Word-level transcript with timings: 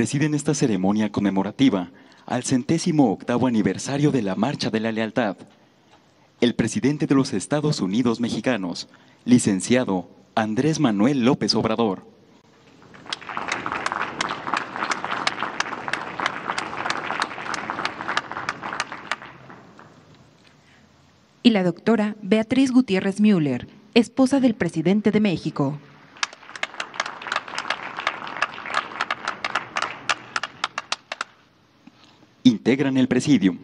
presiden 0.00 0.32
esta 0.32 0.54
ceremonia 0.54 1.12
conmemorativa 1.12 1.90
al 2.24 2.42
centésimo 2.42 3.12
octavo 3.12 3.46
aniversario 3.46 4.10
de 4.10 4.22
la 4.22 4.34
Marcha 4.34 4.70
de 4.70 4.80
la 4.80 4.92
Lealtad, 4.92 5.36
el 6.40 6.54
presidente 6.54 7.06
de 7.06 7.14
los 7.14 7.34
Estados 7.34 7.82
Unidos 7.82 8.18
mexicanos, 8.18 8.88
licenciado 9.26 10.08
Andrés 10.34 10.80
Manuel 10.80 11.26
López 11.26 11.54
Obrador. 11.54 12.06
Y 21.42 21.50
la 21.50 21.62
doctora 21.62 22.16
Beatriz 22.22 22.72
Gutiérrez 22.72 23.20
Müller, 23.20 23.68
esposa 23.92 24.40
del 24.40 24.54
presidente 24.54 25.10
de 25.10 25.20
México. 25.20 25.78
Integran 32.70 32.98
el 32.98 33.08
presidium 33.08 33.58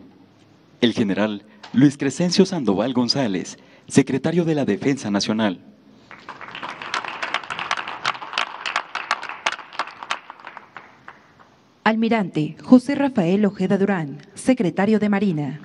el 0.80 0.92
general 0.92 1.45
Luis 1.73 1.96
Crescencio 1.96 2.45
Sandoval 2.45 2.92
González, 2.92 3.56
secretario 3.87 4.45
de 4.45 4.56
la 4.56 4.65
Defensa 4.65 5.12
Nacional. 5.12 5.60
Almirante 11.84 12.56
José 12.65 12.96
Rafael 12.96 13.45
Ojeda 13.46 13.79
Durán, 13.79 14.19
secretario 14.34 14.98
de 14.98 15.09
Marina. 15.09 15.60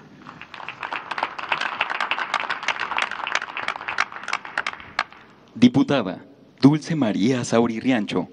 Diputada 5.55 6.23
Dulce 6.61 6.95
María 6.95 7.43
Sauri 7.43 7.79
Riancho, 7.79 8.27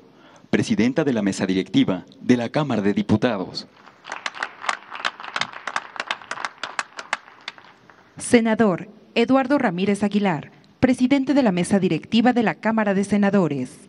presidenta 0.51 1.03
de 1.03 1.15
la 1.15 1.23
mesa 1.23 1.47
directiva 1.47 2.05
de 2.21 2.37
la 2.37 2.51
Cámara 2.51 2.83
de 2.83 2.93
Diputados. 2.93 3.67
Senador 8.19 8.89
Eduardo 9.15 9.59
Ramírez 9.59 10.03
Aguilar, 10.03 10.51
presidente 10.81 11.35
de 11.35 11.43
la 11.43 11.53
mesa 11.53 11.79
directiva 11.79 12.33
de 12.33 12.43
la 12.43 12.57
Cámara 12.57 12.93
de 12.93 13.05
Senadores. 13.05 13.89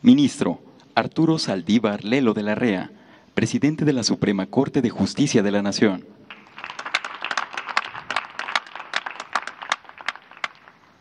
Ministro 0.00 0.60
Arturo 0.94 1.38
Saldívar 1.38 2.04
Lelo 2.04 2.32
de 2.32 2.42
la 2.44 2.54
Rea, 2.54 2.90
presidente 3.34 3.84
de 3.84 3.92
la 3.92 4.04
Suprema 4.04 4.46
Corte 4.46 4.80
de 4.80 4.90
Justicia 4.90 5.42
de 5.42 5.50
la 5.50 5.62
Nación. 5.62 6.04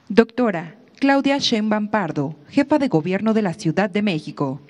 Doctora 0.09 0.75
Claudia 0.99 1.37
Sheinbaum 1.37 1.89
Pardo, 1.89 2.35
jefa 2.49 2.79
de 2.79 2.87
gobierno 2.87 3.33
de 3.33 3.43
la 3.43 3.53
Ciudad 3.53 3.89
de 3.89 4.01
México. 4.01 4.61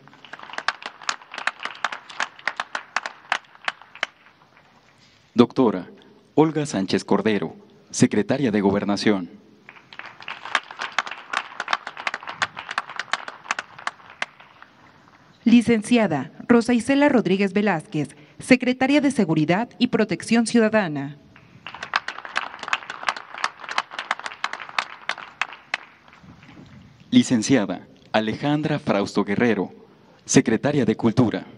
Doctora 5.55 5.89
Olga 6.33 6.65
Sánchez 6.65 7.05
Cordero, 7.05 7.55
secretaria 7.89 8.51
de 8.51 8.59
Gobernación. 8.59 9.29
Licenciada 15.45 16.33
Rosa 16.49 16.73
Isela 16.73 17.07
Rodríguez 17.07 17.53
Velázquez, 17.53 18.17
secretaria 18.37 18.99
de 18.99 19.11
Seguridad 19.11 19.69
y 19.79 19.87
Protección 19.87 20.45
Ciudadana. 20.45 21.19
Licenciada 27.11 27.87
Alejandra 28.11 28.77
Frausto 28.77 29.23
Guerrero, 29.23 29.73
secretaria 30.25 30.83
de 30.83 30.97
Cultura. 30.97 31.54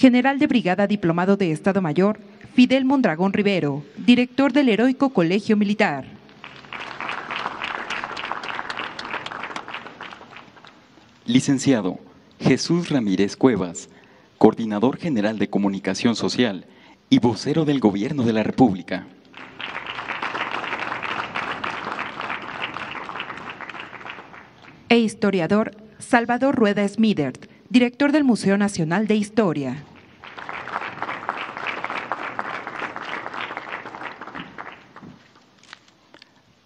General 0.00 0.38
de 0.38 0.46
Brigada 0.46 0.86
Diplomado 0.86 1.36
de 1.36 1.52
Estado 1.52 1.82
Mayor, 1.82 2.20
Fidel 2.54 2.86
Mondragón 2.86 3.34
Rivero, 3.34 3.84
director 3.98 4.50
del 4.50 4.70
Heroico 4.70 5.10
Colegio 5.10 5.58
Militar. 5.58 6.06
Licenciado 11.26 11.98
Jesús 12.40 12.88
Ramírez 12.88 13.36
Cuevas, 13.36 13.90
Coordinador 14.38 14.96
General 14.96 15.38
de 15.38 15.50
Comunicación 15.50 16.16
Social 16.16 16.64
y 17.10 17.18
vocero 17.18 17.66
del 17.66 17.78
Gobierno 17.78 18.22
de 18.22 18.32
la 18.32 18.42
República. 18.42 19.06
E 24.88 24.98
historiador 24.98 25.72
Salvador 25.98 26.54
Rueda 26.54 26.88
Smithert, 26.88 27.50
director 27.68 28.12
del 28.12 28.24
Museo 28.24 28.56
Nacional 28.56 29.06
de 29.06 29.16
Historia. 29.16 29.84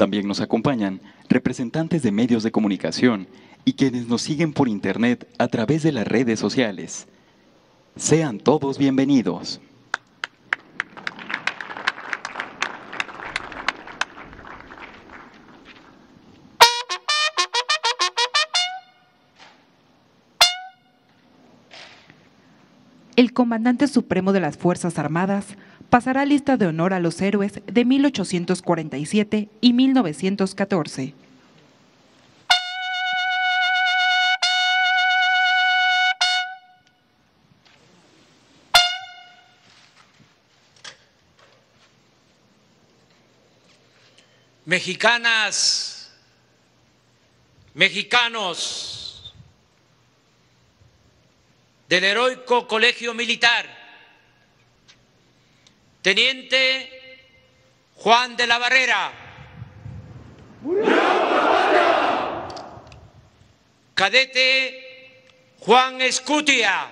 También 0.04 0.28
nos 0.28 0.42
acompañan 0.42 1.00
representantes 1.30 2.02
de 2.02 2.12
medios 2.12 2.42
de 2.42 2.52
comunicación 2.52 3.26
y 3.64 3.72
quienes 3.72 4.06
nos 4.06 4.20
siguen 4.20 4.52
por 4.52 4.68
Internet 4.68 5.26
a 5.38 5.48
través 5.48 5.82
de 5.82 5.92
las 5.92 6.06
redes 6.06 6.38
sociales. 6.38 7.08
Sean 7.96 8.38
todos 8.38 8.76
bienvenidos. 8.76 9.62
El 23.16 23.32
comandante 23.32 23.88
supremo 23.88 24.34
de 24.34 24.40
las 24.40 24.58
Fuerzas 24.58 24.98
Armadas 24.98 25.56
pasará 25.94 26.24
lista 26.24 26.56
de 26.56 26.66
honor 26.66 26.92
a 26.92 26.98
los 26.98 27.20
héroes 27.20 27.60
de 27.66 27.84
1847 27.84 29.48
y 29.60 29.72
1914. 29.74 31.14
Mexicanas, 44.64 46.12
mexicanos 47.72 49.32
del 51.88 52.02
heroico 52.02 52.66
colegio 52.66 53.14
militar, 53.14 53.83
Teniente 56.04 57.32
Juan 57.94 58.36
de 58.36 58.46
la 58.46 58.58
Barrera. 58.58 59.10
Cadete 63.94 65.16
Juan 65.60 66.02
Escutia. 66.02 66.88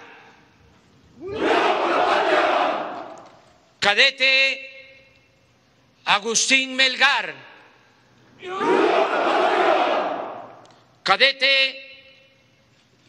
Cadete 3.81 4.71
Agustín 6.07 6.75
Melgar. 6.75 7.35
Cadete 11.03 12.15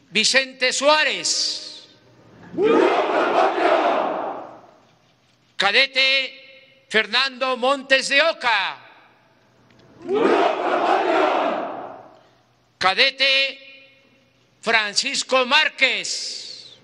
Vicente 0.09 0.73
Suárez. 0.73 1.72
Cadete 5.63 6.85
Fernando 6.89 7.55
Montes 7.55 8.09
de 8.09 8.21
Oca. 8.21 8.77
Cadete 12.77 14.57
Francisco 14.59 15.45
Márquez. 15.45 16.77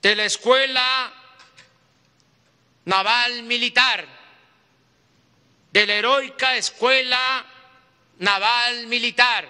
De 0.00 0.14
la 0.14 0.26
Escuela 0.26 1.12
Naval 2.84 3.42
Militar. 3.42 4.06
De 5.72 5.86
la 5.86 5.94
Heroica 5.94 6.54
Escuela 6.54 7.44
Naval 8.18 8.86
Militar. 8.86 9.44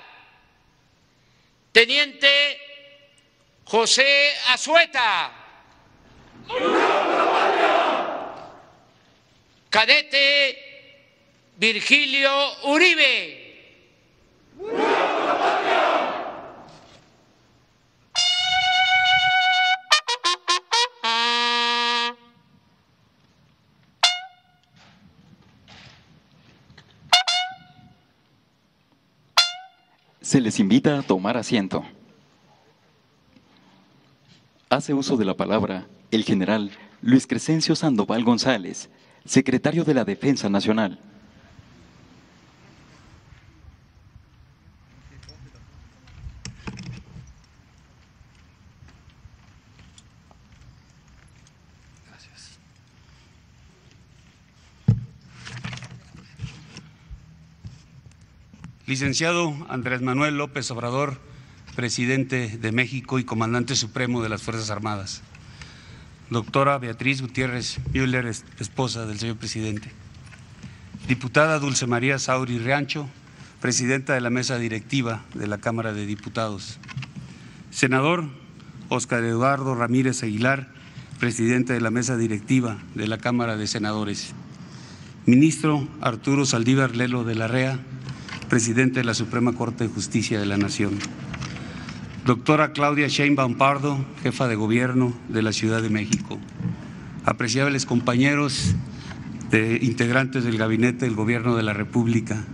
Teniente 1.70 2.71
José 3.64 4.32
Azueta. 4.52 5.32
Cadete 9.70 10.58
Virgilio 11.56 12.30
Uribe. 12.64 13.38
Se 30.20 30.40
les 30.40 30.58
invita 30.60 30.98
a 30.98 31.02
tomar 31.02 31.36
asiento. 31.36 31.84
Hace 34.72 34.94
uso 34.94 35.18
de 35.18 35.26
la 35.26 35.36
palabra 35.36 35.86
el 36.10 36.24
general 36.24 36.70
Luis 37.02 37.26
Crescencio 37.26 37.76
Sandoval 37.76 38.24
González, 38.24 38.88
secretario 39.26 39.84
de 39.84 39.92
la 39.92 40.06
Defensa 40.06 40.48
Nacional. 40.48 40.98
Licenciado 58.86 59.54
Andrés 59.68 60.00
Manuel 60.00 60.38
López 60.38 60.70
Obrador, 60.70 61.31
presidente 61.74 62.58
de 62.58 62.72
México 62.72 63.18
y 63.18 63.24
comandante 63.24 63.76
supremo 63.76 64.22
de 64.22 64.28
las 64.28 64.42
Fuerzas 64.42 64.70
Armadas. 64.70 65.22
Doctora 66.30 66.78
Beatriz 66.78 67.20
Gutiérrez 67.20 67.78
Müller, 67.92 68.26
esposa 68.26 69.06
del 69.06 69.18
señor 69.18 69.36
presidente. 69.36 69.90
Diputada 71.08 71.58
Dulce 71.58 71.86
María 71.86 72.18
Sauri 72.18 72.58
Riancho, 72.58 73.08
presidenta 73.60 74.14
de 74.14 74.20
la 74.20 74.30
mesa 74.30 74.58
directiva 74.58 75.24
de 75.34 75.46
la 75.46 75.58
Cámara 75.58 75.92
de 75.92 76.06
Diputados. 76.06 76.78
Senador 77.70 78.28
Oscar 78.88 79.24
Eduardo 79.24 79.74
Ramírez 79.74 80.22
Aguilar, 80.22 80.68
presidente 81.18 81.72
de 81.72 81.80
la 81.80 81.90
mesa 81.90 82.16
directiva 82.16 82.78
de 82.94 83.08
la 83.08 83.18
Cámara 83.18 83.56
de 83.56 83.66
Senadores. 83.66 84.34
Ministro 85.24 85.88
Arturo 86.00 86.44
Saldívar 86.44 86.96
Lelo 86.96 87.24
de 87.24 87.34
la 87.34 87.48
REA, 87.48 87.78
presidente 88.48 89.00
de 89.00 89.04
la 89.04 89.14
Suprema 89.14 89.52
Corte 89.52 89.84
de 89.84 89.90
Justicia 89.90 90.38
de 90.38 90.46
la 90.46 90.58
Nación. 90.58 90.98
Doctora 92.24 92.70
Claudia 92.70 93.08
Sheinbaum 93.08 93.56
Pardo, 93.56 93.98
jefa 94.22 94.46
de 94.46 94.54
gobierno 94.54 95.12
de 95.28 95.42
la 95.42 95.52
Ciudad 95.52 95.82
de 95.82 95.90
México. 95.90 96.38
Apreciables 97.24 97.84
compañeros 97.84 98.76
de 99.50 99.80
integrantes 99.82 100.44
del 100.44 100.56
gabinete 100.56 101.04
del 101.04 101.16
gobierno 101.16 101.56
de 101.56 101.64
la 101.64 101.72
República. 101.72 102.44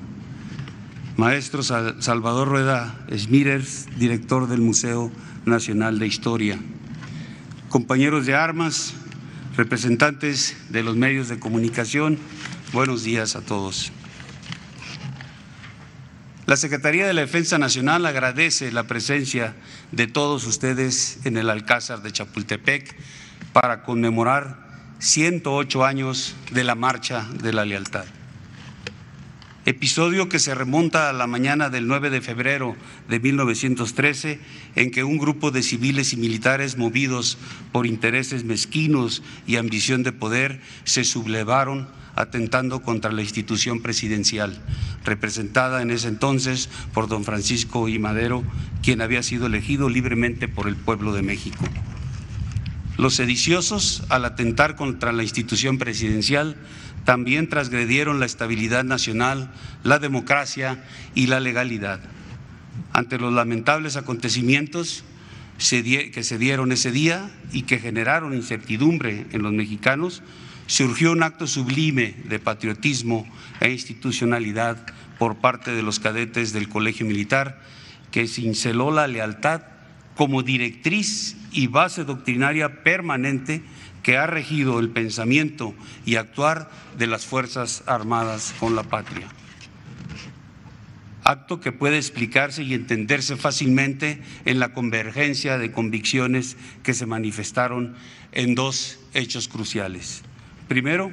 Maestro 1.18 1.62
Salvador 1.62 2.48
Rueda 2.48 2.98
Smírers, 3.14 3.88
director 3.98 4.48
del 4.48 4.62
Museo 4.62 5.12
Nacional 5.44 5.98
de 5.98 6.06
Historia. 6.06 6.58
Compañeros 7.68 8.24
de 8.24 8.34
armas, 8.34 8.94
representantes 9.54 10.56
de 10.70 10.82
los 10.82 10.96
medios 10.96 11.28
de 11.28 11.38
comunicación, 11.38 12.16
buenos 12.72 13.04
días 13.04 13.36
a 13.36 13.42
todos. 13.42 13.92
La 16.48 16.56
Secretaría 16.56 17.06
de 17.06 17.12
la 17.12 17.20
Defensa 17.20 17.58
Nacional 17.58 18.06
agradece 18.06 18.72
la 18.72 18.84
presencia 18.84 19.54
de 19.92 20.06
todos 20.06 20.46
ustedes 20.46 21.18
en 21.24 21.36
el 21.36 21.50
Alcázar 21.50 22.00
de 22.00 22.10
Chapultepec 22.10 22.96
para 23.52 23.82
conmemorar 23.82 24.96
108 24.98 25.84
años 25.84 26.36
de 26.50 26.64
la 26.64 26.74
Marcha 26.74 27.28
de 27.42 27.52
la 27.52 27.66
Lealtad. 27.66 28.06
Episodio 29.66 30.30
que 30.30 30.38
se 30.38 30.54
remonta 30.54 31.10
a 31.10 31.12
la 31.12 31.26
mañana 31.26 31.68
del 31.68 31.86
9 31.86 32.08
de 32.08 32.22
febrero 32.22 32.76
de 33.10 33.20
1913, 33.20 34.40
en 34.74 34.90
que 34.90 35.04
un 35.04 35.18
grupo 35.18 35.50
de 35.50 35.62
civiles 35.62 36.14
y 36.14 36.16
militares 36.16 36.78
movidos 36.78 37.36
por 37.72 37.86
intereses 37.86 38.44
mezquinos 38.44 39.22
y 39.46 39.56
ambición 39.56 40.02
de 40.02 40.12
poder 40.12 40.62
se 40.84 41.04
sublevaron 41.04 41.90
atentando 42.18 42.82
contra 42.82 43.12
la 43.12 43.22
institución 43.22 43.80
presidencial, 43.80 44.60
representada 45.04 45.82
en 45.82 45.92
ese 45.92 46.08
entonces 46.08 46.68
por 46.92 47.08
don 47.08 47.24
Francisco 47.24 47.88
I. 47.88 47.98
Madero, 48.00 48.42
quien 48.82 49.00
había 49.00 49.22
sido 49.22 49.46
elegido 49.46 49.88
libremente 49.88 50.48
por 50.48 50.66
el 50.66 50.74
pueblo 50.74 51.12
de 51.12 51.22
México. 51.22 51.64
Los 52.96 53.14
sediciosos, 53.14 54.02
al 54.08 54.24
atentar 54.24 54.74
contra 54.74 55.12
la 55.12 55.22
institución 55.22 55.78
presidencial, 55.78 56.56
también 57.04 57.48
transgredieron 57.48 58.18
la 58.18 58.26
estabilidad 58.26 58.82
nacional, 58.82 59.52
la 59.84 60.00
democracia 60.00 60.84
y 61.14 61.28
la 61.28 61.38
legalidad. 61.38 62.00
Ante 62.92 63.18
los 63.18 63.32
lamentables 63.32 63.96
acontecimientos 63.96 65.04
que 65.58 66.22
se 66.22 66.38
dieron 66.38 66.72
ese 66.72 66.90
día 66.90 67.30
y 67.52 67.62
que 67.62 67.78
generaron 67.78 68.34
incertidumbre 68.34 69.26
en 69.30 69.42
los 69.42 69.52
mexicanos, 69.52 70.22
surgió 70.68 71.12
un 71.12 71.22
acto 71.22 71.46
sublime 71.46 72.14
de 72.24 72.38
patriotismo 72.38 73.26
e 73.58 73.70
institucionalidad 73.70 74.76
por 75.18 75.38
parte 75.38 75.72
de 75.72 75.82
los 75.82 75.98
cadetes 75.98 76.52
del 76.52 76.68
Colegio 76.68 77.06
Militar 77.06 77.60
que 78.10 78.28
cinceló 78.28 78.90
la 78.90 79.08
lealtad 79.08 79.62
como 80.14 80.42
directriz 80.42 81.36
y 81.52 81.68
base 81.68 82.04
doctrinaria 82.04 82.82
permanente 82.82 83.62
que 84.02 84.18
ha 84.18 84.26
regido 84.26 84.78
el 84.78 84.90
pensamiento 84.90 85.74
y 86.04 86.16
actuar 86.16 86.70
de 86.98 87.06
las 87.06 87.24
Fuerzas 87.24 87.82
Armadas 87.86 88.54
con 88.60 88.76
la 88.76 88.82
patria. 88.82 89.26
Acto 91.24 91.60
que 91.60 91.72
puede 91.72 91.96
explicarse 91.96 92.62
y 92.62 92.74
entenderse 92.74 93.36
fácilmente 93.36 94.22
en 94.44 94.58
la 94.58 94.72
convergencia 94.72 95.56
de 95.56 95.72
convicciones 95.72 96.56
que 96.82 96.94
se 96.94 97.06
manifestaron 97.06 97.96
en 98.32 98.54
dos 98.54 98.98
hechos 99.14 99.48
cruciales. 99.48 100.24
Primero, 100.68 101.12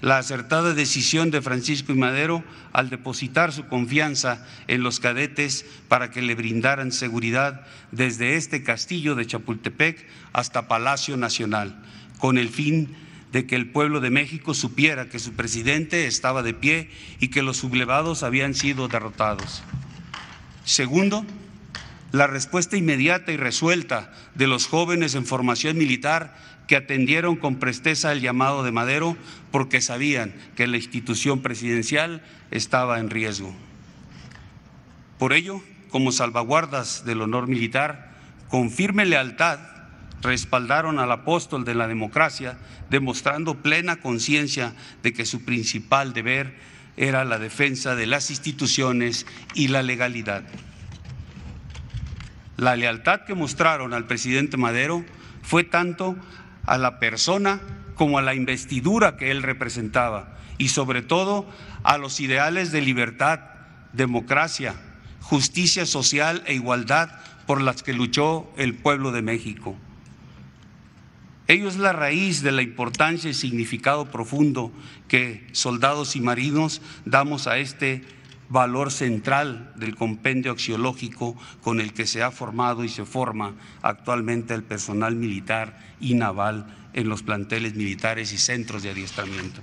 la 0.00 0.18
acertada 0.18 0.74
decisión 0.74 1.30
de 1.30 1.42
Francisco 1.42 1.92
y 1.92 1.96
Madero 1.96 2.42
al 2.72 2.90
depositar 2.90 3.52
su 3.52 3.66
confianza 3.66 4.46
en 4.66 4.82
los 4.82 4.98
cadetes 4.98 5.66
para 5.88 6.10
que 6.10 6.22
le 6.22 6.34
brindaran 6.34 6.90
seguridad 6.90 7.66
desde 7.92 8.36
este 8.36 8.62
castillo 8.62 9.14
de 9.14 9.26
Chapultepec 9.26 10.06
hasta 10.32 10.68
Palacio 10.68 11.16
Nacional, 11.16 11.82
con 12.18 12.38
el 12.38 12.48
fin 12.48 12.94
de 13.30 13.46
que 13.46 13.56
el 13.56 13.70
pueblo 13.70 14.00
de 14.00 14.10
México 14.10 14.54
supiera 14.54 15.08
que 15.08 15.18
su 15.18 15.34
presidente 15.34 16.06
estaba 16.06 16.42
de 16.42 16.54
pie 16.54 16.90
y 17.20 17.28
que 17.28 17.42
los 17.42 17.58
sublevados 17.58 18.22
habían 18.22 18.54
sido 18.54 18.88
derrotados. 18.88 19.62
Segundo, 20.64 21.24
la 22.12 22.26
respuesta 22.26 22.76
inmediata 22.76 23.32
y 23.32 23.36
resuelta 23.36 24.12
de 24.34 24.46
los 24.46 24.66
jóvenes 24.66 25.14
en 25.14 25.26
formación 25.26 25.78
militar 25.78 26.34
que 26.66 26.76
atendieron 26.76 27.36
con 27.36 27.56
presteza 27.56 28.12
el 28.12 28.20
llamado 28.20 28.62
de 28.62 28.72
Madero 28.72 29.16
porque 29.50 29.80
sabían 29.80 30.34
que 30.56 30.66
la 30.66 30.76
institución 30.76 31.40
presidencial 31.40 32.22
estaba 32.50 33.00
en 33.00 33.10
riesgo. 33.10 33.54
Por 35.18 35.32
ello, 35.32 35.62
como 35.90 36.12
salvaguardas 36.12 37.04
del 37.04 37.22
honor 37.22 37.46
militar, 37.46 38.12
con 38.48 38.70
firme 38.70 39.04
lealtad 39.04 39.58
respaldaron 40.22 40.98
al 40.98 41.12
apóstol 41.12 41.64
de 41.64 41.74
la 41.74 41.88
democracia, 41.88 42.58
demostrando 42.90 43.56
plena 43.62 43.96
conciencia 43.96 44.74
de 45.02 45.12
que 45.12 45.24
su 45.24 45.44
principal 45.44 46.12
deber 46.12 46.56
era 46.96 47.24
la 47.24 47.38
defensa 47.38 47.94
de 47.94 48.06
las 48.06 48.30
instituciones 48.30 49.26
y 49.54 49.68
la 49.68 49.82
legalidad. 49.82 50.44
La 52.60 52.76
lealtad 52.76 53.22
que 53.22 53.34
mostraron 53.34 53.94
al 53.94 54.06
presidente 54.06 54.58
Madero 54.58 55.02
fue 55.40 55.64
tanto 55.64 56.14
a 56.66 56.76
la 56.76 56.98
persona 56.98 57.58
como 57.94 58.18
a 58.18 58.22
la 58.22 58.34
investidura 58.34 59.16
que 59.16 59.30
él 59.30 59.42
representaba 59.42 60.36
y 60.58 60.68
sobre 60.68 61.00
todo 61.00 61.48
a 61.84 61.96
los 61.96 62.20
ideales 62.20 62.70
de 62.70 62.82
libertad, 62.82 63.40
democracia, 63.94 64.74
justicia 65.22 65.86
social 65.86 66.42
e 66.44 66.52
igualdad 66.52 67.08
por 67.46 67.62
las 67.62 67.82
que 67.82 67.94
luchó 67.94 68.52
el 68.58 68.74
pueblo 68.74 69.10
de 69.10 69.22
México. 69.22 69.74
Ello 71.48 71.66
es 71.66 71.78
la 71.78 71.94
raíz 71.94 72.42
de 72.42 72.52
la 72.52 72.60
importancia 72.60 73.30
y 73.30 73.34
significado 73.34 74.10
profundo 74.10 74.70
que 75.08 75.48
soldados 75.52 76.14
y 76.14 76.20
marinos 76.20 76.82
damos 77.06 77.46
a 77.46 77.56
este 77.56 78.04
valor 78.50 78.90
central 78.90 79.72
del 79.76 79.96
compendio 79.96 80.52
axiológico 80.52 81.36
con 81.62 81.80
el 81.80 81.94
que 81.94 82.06
se 82.06 82.22
ha 82.22 82.30
formado 82.30 82.84
y 82.84 82.88
se 82.88 83.06
forma 83.06 83.54
actualmente 83.80 84.52
el 84.52 84.64
personal 84.64 85.14
militar 85.16 85.78
y 86.00 86.14
naval 86.14 86.66
en 86.92 87.08
los 87.08 87.22
planteles 87.22 87.76
militares 87.76 88.32
y 88.32 88.38
centros 88.38 88.82
de 88.82 88.90
adiestramiento. 88.90 89.62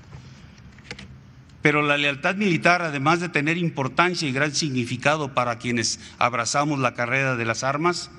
Pero 1.61 1.81
la 1.81 1.97
lealtad 1.97 2.35
militar, 2.35 2.81
además 2.81 3.19
de 3.19 3.27
tener 3.27 3.57
importancia 3.57 4.27
y 4.27 4.31
gran 4.31 4.55
significado 4.55 5.33
para 5.33 5.57
quienes 5.57 5.99
abrazamos 6.17 6.79
la 6.79 6.93
carrera 6.93 7.35
de 7.35 7.43
las 7.43 7.65
armas, 7.65 8.09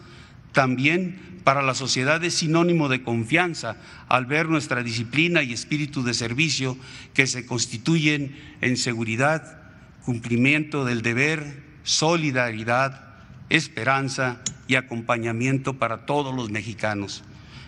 también 0.52 1.40
para 1.44 1.62
la 1.62 1.72
sociedad 1.72 2.22
es 2.24 2.34
sinónimo 2.34 2.90
de 2.90 3.02
confianza 3.02 3.76
al 4.08 4.26
ver 4.26 4.50
nuestra 4.50 4.82
disciplina 4.82 5.42
y 5.42 5.54
espíritu 5.54 6.02
de 6.02 6.12
servicio 6.12 6.76
que 7.14 7.26
se 7.26 7.46
constituyen 7.46 8.36
en 8.60 8.76
seguridad, 8.76 9.57
cumplimiento 10.04 10.84
del 10.84 11.02
deber, 11.02 11.62
solidaridad, 11.82 13.08
esperanza 13.48 14.40
y 14.66 14.74
acompañamiento 14.76 15.78
para 15.78 16.06
todos 16.06 16.34
los 16.34 16.50
mexicanos, 16.50 17.24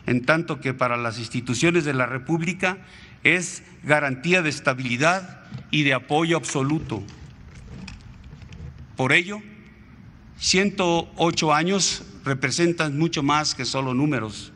en 0.06 0.24
tanto 0.24 0.60
que 0.60 0.74
para 0.74 0.96
las 0.96 1.18
instituciones 1.18 1.84
de 1.84 1.94
la 1.94 2.06
República 2.06 2.78
es 3.24 3.62
garantía 3.82 4.42
de 4.42 4.50
estabilidad 4.50 5.42
y 5.70 5.82
de 5.82 5.94
apoyo 5.94 6.36
absoluto. 6.36 7.02
Por 8.96 9.12
ello, 9.12 9.40
108 10.38 11.54
años 11.54 12.04
representan 12.24 12.98
mucho 12.98 13.22
más 13.22 13.54
que 13.54 13.64
solo 13.64 13.94
números. 13.94 14.52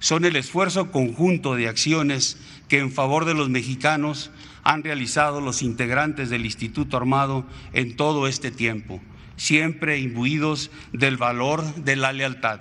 Son 0.00 0.24
el 0.24 0.34
esfuerzo 0.36 0.90
conjunto 0.90 1.54
de 1.54 1.68
acciones 1.68 2.38
que 2.68 2.78
en 2.78 2.90
favor 2.90 3.26
de 3.26 3.34
los 3.34 3.50
mexicanos 3.50 4.30
han 4.62 4.82
realizado 4.82 5.40
los 5.40 5.62
integrantes 5.62 6.30
del 6.30 6.44
Instituto 6.44 6.96
Armado 6.96 7.46
en 7.72 7.96
todo 7.96 8.26
este 8.26 8.50
tiempo, 8.50 9.00
siempre 9.36 9.98
imbuidos 9.98 10.70
del 10.92 11.16
valor 11.16 11.62
de 11.76 11.96
la 11.96 12.12
lealtad. 12.12 12.60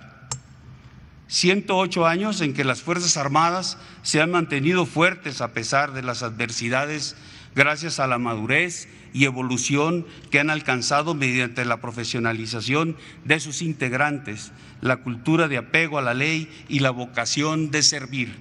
108 1.27 2.07
años 2.07 2.41
en 2.41 2.53
que 2.53 2.63
las 2.63 2.81
Fuerzas 2.81 3.15
Armadas 3.15 3.77
se 4.01 4.19
han 4.19 4.31
mantenido 4.31 4.85
fuertes 4.85 5.41
a 5.41 5.53
pesar 5.53 5.93
de 5.93 6.01
las 6.01 6.23
adversidades 6.23 7.15
gracias 7.59 7.99
a 7.99 8.07
la 8.07 8.19
madurez 8.19 8.87
y 9.11 9.25
evolución 9.25 10.05
que 10.31 10.39
han 10.39 10.49
alcanzado 10.49 11.13
mediante 11.13 11.65
la 11.65 11.81
profesionalización 11.81 12.95
de 13.25 13.41
sus 13.41 13.61
integrantes, 13.61 14.53
la 14.79 14.95
cultura 15.03 15.49
de 15.49 15.57
apego 15.57 15.97
a 15.97 16.01
la 16.01 16.13
ley 16.13 16.49
y 16.69 16.79
la 16.79 16.91
vocación 16.91 17.69
de 17.69 17.83
servir. 17.83 18.33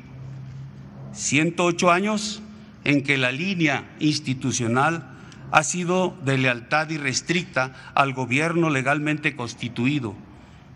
108 1.14 1.90
años 1.90 2.42
en 2.84 3.02
que 3.02 3.18
la 3.18 3.32
línea 3.32 3.90
institucional 3.98 5.10
ha 5.50 5.64
sido 5.64 6.16
de 6.24 6.38
lealtad 6.38 6.88
irrestricta 6.88 7.90
al 7.96 8.12
gobierno 8.12 8.70
legalmente 8.70 9.34
constituido, 9.34 10.14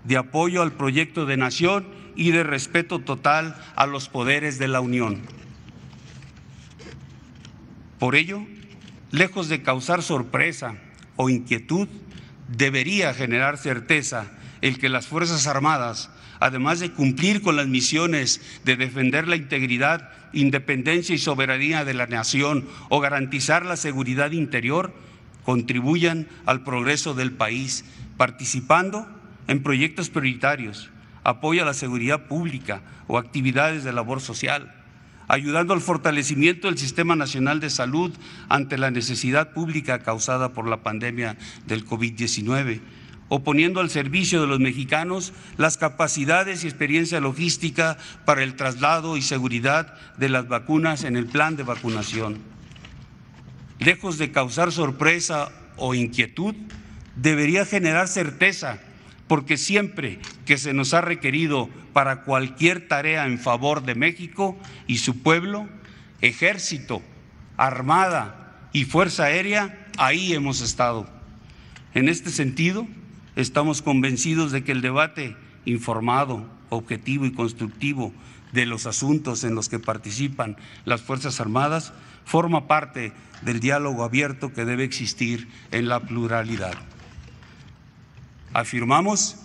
de 0.02 0.16
apoyo 0.16 0.62
al 0.62 0.72
proyecto 0.72 1.26
de 1.26 1.36
nación 1.36 1.86
y 2.16 2.32
de 2.32 2.42
respeto 2.42 2.98
total 2.98 3.54
a 3.76 3.86
los 3.86 4.08
poderes 4.08 4.58
de 4.58 4.66
la 4.66 4.80
Unión. 4.80 5.41
Por 8.02 8.16
ello, 8.16 8.44
lejos 9.12 9.48
de 9.48 9.62
causar 9.62 10.02
sorpresa 10.02 10.74
o 11.14 11.30
inquietud, 11.30 11.86
debería 12.48 13.14
generar 13.14 13.58
certeza 13.58 14.32
el 14.60 14.80
que 14.80 14.88
las 14.88 15.06
Fuerzas 15.06 15.46
Armadas, 15.46 16.10
además 16.40 16.80
de 16.80 16.90
cumplir 16.90 17.42
con 17.42 17.54
las 17.54 17.68
misiones 17.68 18.40
de 18.64 18.74
defender 18.74 19.28
la 19.28 19.36
integridad, 19.36 20.10
independencia 20.32 21.14
y 21.14 21.18
soberanía 21.18 21.84
de 21.84 21.94
la 21.94 22.08
nación 22.08 22.66
o 22.88 22.98
garantizar 22.98 23.64
la 23.64 23.76
seguridad 23.76 24.32
interior, 24.32 24.92
contribuyan 25.44 26.26
al 26.44 26.64
progreso 26.64 27.14
del 27.14 27.30
país, 27.30 27.84
participando 28.16 29.06
en 29.46 29.62
proyectos 29.62 30.10
prioritarios, 30.10 30.90
apoyo 31.22 31.62
a 31.62 31.66
la 31.66 31.72
seguridad 31.72 32.26
pública 32.26 32.82
o 33.06 33.16
actividades 33.16 33.84
de 33.84 33.92
labor 33.92 34.20
social 34.20 34.81
ayudando 35.32 35.72
al 35.72 35.80
fortalecimiento 35.80 36.68
del 36.68 36.76
Sistema 36.76 37.16
Nacional 37.16 37.58
de 37.58 37.70
Salud 37.70 38.12
ante 38.50 38.76
la 38.76 38.90
necesidad 38.90 39.54
pública 39.54 40.00
causada 40.00 40.52
por 40.52 40.68
la 40.68 40.82
pandemia 40.82 41.38
del 41.66 41.86
COVID-19 41.86 42.82
o 43.30 43.42
poniendo 43.42 43.80
al 43.80 43.88
servicio 43.88 44.42
de 44.42 44.46
los 44.46 44.60
mexicanos 44.60 45.32
las 45.56 45.78
capacidades 45.78 46.62
y 46.64 46.66
experiencia 46.66 47.18
logística 47.18 47.96
para 48.26 48.42
el 48.42 48.56
traslado 48.56 49.16
y 49.16 49.22
seguridad 49.22 49.94
de 50.18 50.28
las 50.28 50.48
vacunas 50.48 51.02
en 51.02 51.16
el 51.16 51.24
plan 51.24 51.56
de 51.56 51.62
vacunación. 51.62 52.36
Lejos 53.78 54.18
de 54.18 54.32
causar 54.32 54.70
sorpresa 54.70 55.50
o 55.78 55.94
inquietud, 55.94 56.54
debería 57.16 57.64
generar 57.64 58.06
certeza 58.06 58.80
porque 59.32 59.56
siempre 59.56 60.18
que 60.44 60.58
se 60.58 60.74
nos 60.74 60.92
ha 60.92 61.00
requerido 61.00 61.70
para 61.94 62.20
cualquier 62.20 62.86
tarea 62.86 63.24
en 63.24 63.38
favor 63.38 63.82
de 63.82 63.94
México 63.94 64.58
y 64.86 64.98
su 64.98 65.22
pueblo, 65.22 65.70
ejército, 66.20 67.00
armada 67.56 68.68
y 68.74 68.84
fuerza 68.84 69.24
aérea, 69.24 69.88
ahí 69.96 70.34
hemos 70.34 70.60
estado. 70.60 71.08
En 71.94 72.10
este 72.10 72.28
sentido, 72.28 72.86
estamos 73.34 73.80
convencidos 73.80 74.52
de 74.52 74.64
que 74.64 74.72
el 74.72 74.82
debate 74.82 75.34
informado, 75.64 76.46
objetivo 76.68 77.24
y 77.24 77.32
constructivo 77.32 78.12
de 78.52 78.66
los 78.66 78.84
asuntos 78.84 79.44
en 79.44 79.54
los 79.54 79.70
que 79.70 79.78
participan 79.78 80.58
las 80.84 81.00
Fuerzas 81.00 81.40
Armadas 81.40 81.94
forma 82.26 82.68
parte 82.68 83.14
del 83.40 83.60
diálogo 83.60 84.04
abierto 84.04 84.52
que 84.52 84.66
debe 84.66 84.84
existir 84.84 85.48
en 85.70 85.88
la 85.88 86.00
pluralidad. 86.00 86.74
Afirmamos 88.52 89.36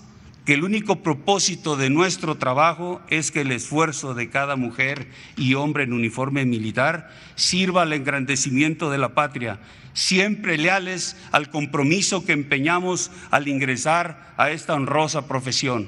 que 0.45 0.53
el 0.53 0.63
único 0.63 1.03
propósito 1.03 1.75
de 1.75 1.89
nuestro 1.89 2.35
trabajo 2.35 3.01
es 3.09 3.31
que 3.31 3.41
el 3.41 3.51
esfuerzo 3.51 4.13
de 4.13 4.29
cada 4.29 4.55
mujer 4.55 5.09
y 5.35 5.55
hombre 5.55 5.83
en 5.83 5.91
uniforme 5.91 6.45
militar 6.45 7.13
sirva 7.35 7.81
al 7.81 7.91
engrandecimiento 7.91 8.89
de 8.89 8.97
la 8.97 9.13
patria, 9.13 9.59
siempre 9.93 10.57
leales 10.57 11.17
al 11.31 11.49
compromiso 11.49 12.23
que 12.23 12.31
empeñamos 12.31 13.11
al 13.29 13.49
ingresar 13.49 14.33
a 14.37 14.51
esta 14.51 14.73
honrosa 14.73 15.27
profesión. 15.27 15.87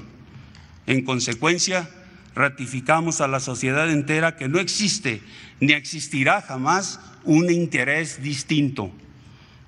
En 0.88 1.06
consecuencia, 1.06 1.90
ratificamos 2.36 3.22
a 3.22 3.28
la 3.28 3.40
sociedad 3.40 3.90
entera 3.90 4.36
que 4.36 4.50
no 4.50 4.60
existe 4.60 5.22
ni 5.62 5.74
existirá 5.74 6.42
jamás 6.42 7.00
un 7.24 7.50
interés 7.50 8.22
distinto. 8.22 8.92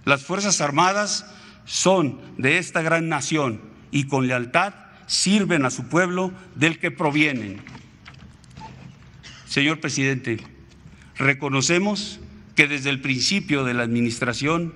Las 0.04 0.24
Fuerzas 0.24 0.62
Armadas 0.62 1.26
son 1.72 2.20
de 2.38 2.58
esta 2.58 2.82
gran 2.82 3.08
nación 3.08 3.62
y 3.92 4.04
con 4.04 4.28
lealtad 4.28 4.74
sirven 5.08 5.64
a 5.64 5.70
su 5.70 5.88
pueblo 5.88 6.34
del 6.54 6.80
que 6.80 6.92
provienen. 6.92 7.62
Señor 9.46 9.80
presidente, 9.80 10.42
reconocemos 11.16 12.20
que 12.58 12.68
desde 12.68 12.90
el 12.90 13.00
principio 13.00 13.64
de 13.64 13.74
la 13.74 13.84
administración, 13.84 14.74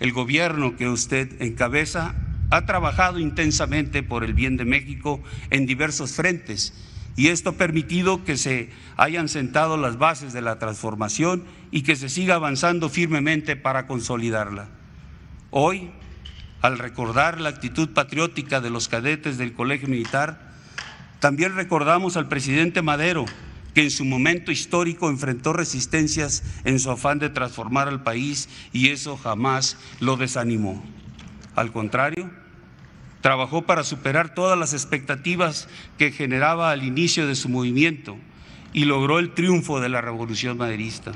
el 0.00 0.12
gobierno 0.12 0.74
que 0.74 0.88
usted 0.88 1.40
encabeza 1.42 2.14
ha 2.48 2.64
trabajado 2.64 3.18
intensamente 3.18 4.02
por 4.02 4.24
el 4.24 4.32
bien 4.32 4.56
de 4.56 4.64
México 4.64 5.22
en 5.50 5.66
diversos 5.66 6.12
frentes 6.12 6.72
y 7.14 7.28
esto 7.28 7.50
ha 7.50 7.56
permitido 7.58 8.24
que 8.24 8.38
se 8.38 8.70
hayan 8.96 9.28
sentado 9.28 9.76
las 9.76 9.98
bases 9.98 10.32
de 10.32 10.40
la 10.40 10.58
transformación 10.58 11.44
y 11.70 11.82
que 11.82 11.94
se 11.94 12.08
siga 12.08 12.36
avanzando 12.36 12.88
firmemente 12.88 13.54
para 13.54 13.86
consolidarla. 13.86 14.70
Hoy, 15.50 15.90
al 16.60 16.78
recordar 16.78 17.40
la 17.40 17.50
actitud 17.50 17.90
patriótica 17.90 18.60
de 18.60 18.70
los 18.70 18.88
cadetes 18.88 19.38
del 19.38 19.52
Colegio 19.52 19.88
Militar, 19.88 20.52
también 21.20 21.54
recordamos 21.54 22.16
al 22.16 22.28
presidente 22.28 22.82
Madero, 22.82 23.24
que 23.74 23.82
en 23.82 23.90
su 23.90 24.04
momento 24.04 24.50
histórico 24.50 25.08
enfrentó 25.08 25.52
resistencias 25.52 26.42
en 26.64 26.80
su 26.80 26.90
afán 26.90 27.18
de 27.18 27.28
transformar 27.28 27.88
al 27.88 28.02
país 28.02 28.48
y 28.72 28.88
eso 28.88 29.16
jamás 29.16 29.76
lo 30.00 30.16
desanimó. 30.16 30.82
Al 31.54 31.72
contrario, 31.72 32.30
trabajó 33.20 33.62
para 33.62 33.84
superar 33.84 34.34
todas 34.34 34.58
las 34.58 34.72
expectativas 34.72 35.68
que 35.96 36.12
generaba 36.12 36.70
al 36.70 36.84
inicio 36.84 37.26
de 37.26 37.34
su 37.34 37.48
movimiento 37.48 38.16
y 38.72 38.84
logró 38.84 39.18
el 39.18 39.34
triunfo 39.34 39.80
de 39.80 39.88
la 39.88 40.00
revolución 40.00 40.56
maderista. 40.56 41.12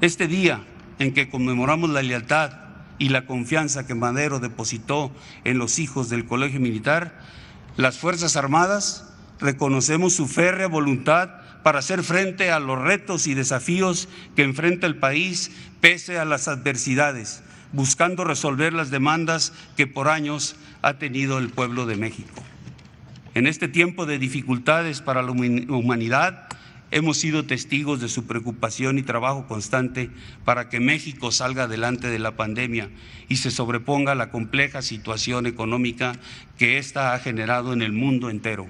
Este 0.00 0.26
día 0.26 0.64
en 0.98 1.14
que 1.14 1.28
conmemoramos 1.28 1.90
la 1.90 2.02
lealtad 2.02 2.61
y 2.98 3.08
la 3.08 3.26
confianza 3.26 3.86
que 3.86 3.94
Madero 3.94 4.38
depositó 4.38 5.10
en 5.44 5.58
los 5.58 5.78
hijos 5.78 6.08
del 6.08 6.26
Colegio 6.26 6.60
Militar, 6.60 7.20
las 7.76 7.98
Fuerzas 7.98 8.36
Armadas 8.36 9.12
reconocemos 9.40 10.12
su 10.12 10.28
férrea 10.28 10.68
voluntad 10.68 11.30
para 11.62 11.78
hacer 11.78 12.02
frente 12.02 12.50
a 12.50 12.60
los 12.60 12.80
retos 12.80 13.26
y 13.26 13.34
desafíos 13.34 14.08
que 14.36 14.42
enfrenta 14.42 14.86
el 14.86 14.96
país 14.96 15.50
pese 15.80 16.18
a 16.18 16.24
las 16.24 16.48
adversidades, 16.48 17.42
buscando 17.72 18.24
resolver 18.24 18.72
las 18.72 18.90
demandas 18.90 19.52
que 19.76 19.86
por 19.86 20.08
años 20.08 20.56
ha 20.82 20.94
tenido 20.94 21.38
el 21.38 21.48
pueblo 21.48 21.86
de 21.86 21.96
México. 21.96 22.42
En 23.34 23.46
este 23.46 23.68
tiempo 23.68 24.04
de 24.04 24.18
dificultades 24.18 25.00
para 25.00 25.22
la 25.22 25.30
humanidad, 25.30 26.48
Hemos 26.94 27.16
sido 27.16 27.46
testigos 27.46 28.02
de 28.02 28.10
su 28.10 28.26
preocupación 28.26 28.98
y 28.98 29.02
trabajo 29.02 29.46
constante 29.46 30.10
para 30.44 30.68
que 30.68 30.78
México 30.78 31.32
salga 31.32 31.62
adelante 31.62 32.08
de 32.08 32.18
la 32.18 32.36
pandemia 32.36 32.90
y 33.30 33.36
se 33.36 33.50
sobreponga 33.50 34.12
a 34.12 34.14
la 34.14 34.30
compleja 34.30 34.82
situación 34.82 35.46
económica 35.46 36.12
que 36.58 36.76
ésta 36.76 37.14
ha 37.14 37.18
generado 37.18 37.72
en 37.72 37.80
el 37.80 37.92
mundo 37.92 38.28
entero. 38.28 38.68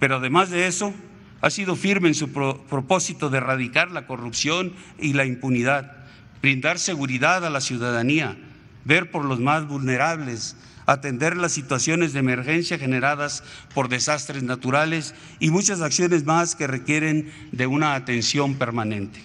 Pero 0.00 0.16
además 0.16 0.50
de 0.50 0.66
eso, 0.66 0.92
ha 1.40 1.50
sido 1.50 1.76
firme 1.76 2.08
en 2.08 2.16
su 2.16 2.32
propósito 2.32 3.30
de 3.30 3.38
erradicar 3.38 3.92
la 3.92 4.08
corrupción 4.08 4.72
y 4.98 5.12
la 5.12 5.24
impunidad, 5.24 5.98
brindar 6.42 6.80
seguridad 6.80 7.46
a 7.46 7.50
la 7.50 7.60
ciudadanía, 7.60 8.36
ver 8.84 9.12
por 9.12 9.24
los 9.24 9.38
más 9.38 9.68
vulnerables, 9.68 10.56
atender 10.92 11.36
las 11.36 11.52
situaciones 11.52 12.12
de 12.12 12.18
emergencia 12.18 12.78
generadas 12.78 13.44
por 13.74 13.88
desastres 13.88 14.42
naturales 14.42 15.14
y 15.38 15.50
muchas 15.50 15.80
acciones 15.80 16.24
más 16.24 16.54
que 16.54 16.66
requieren 16.66 17.32
de 17.52 17.66
una 17.66 17.94
atención 17.94 18.56
permanente. 18.56 19.20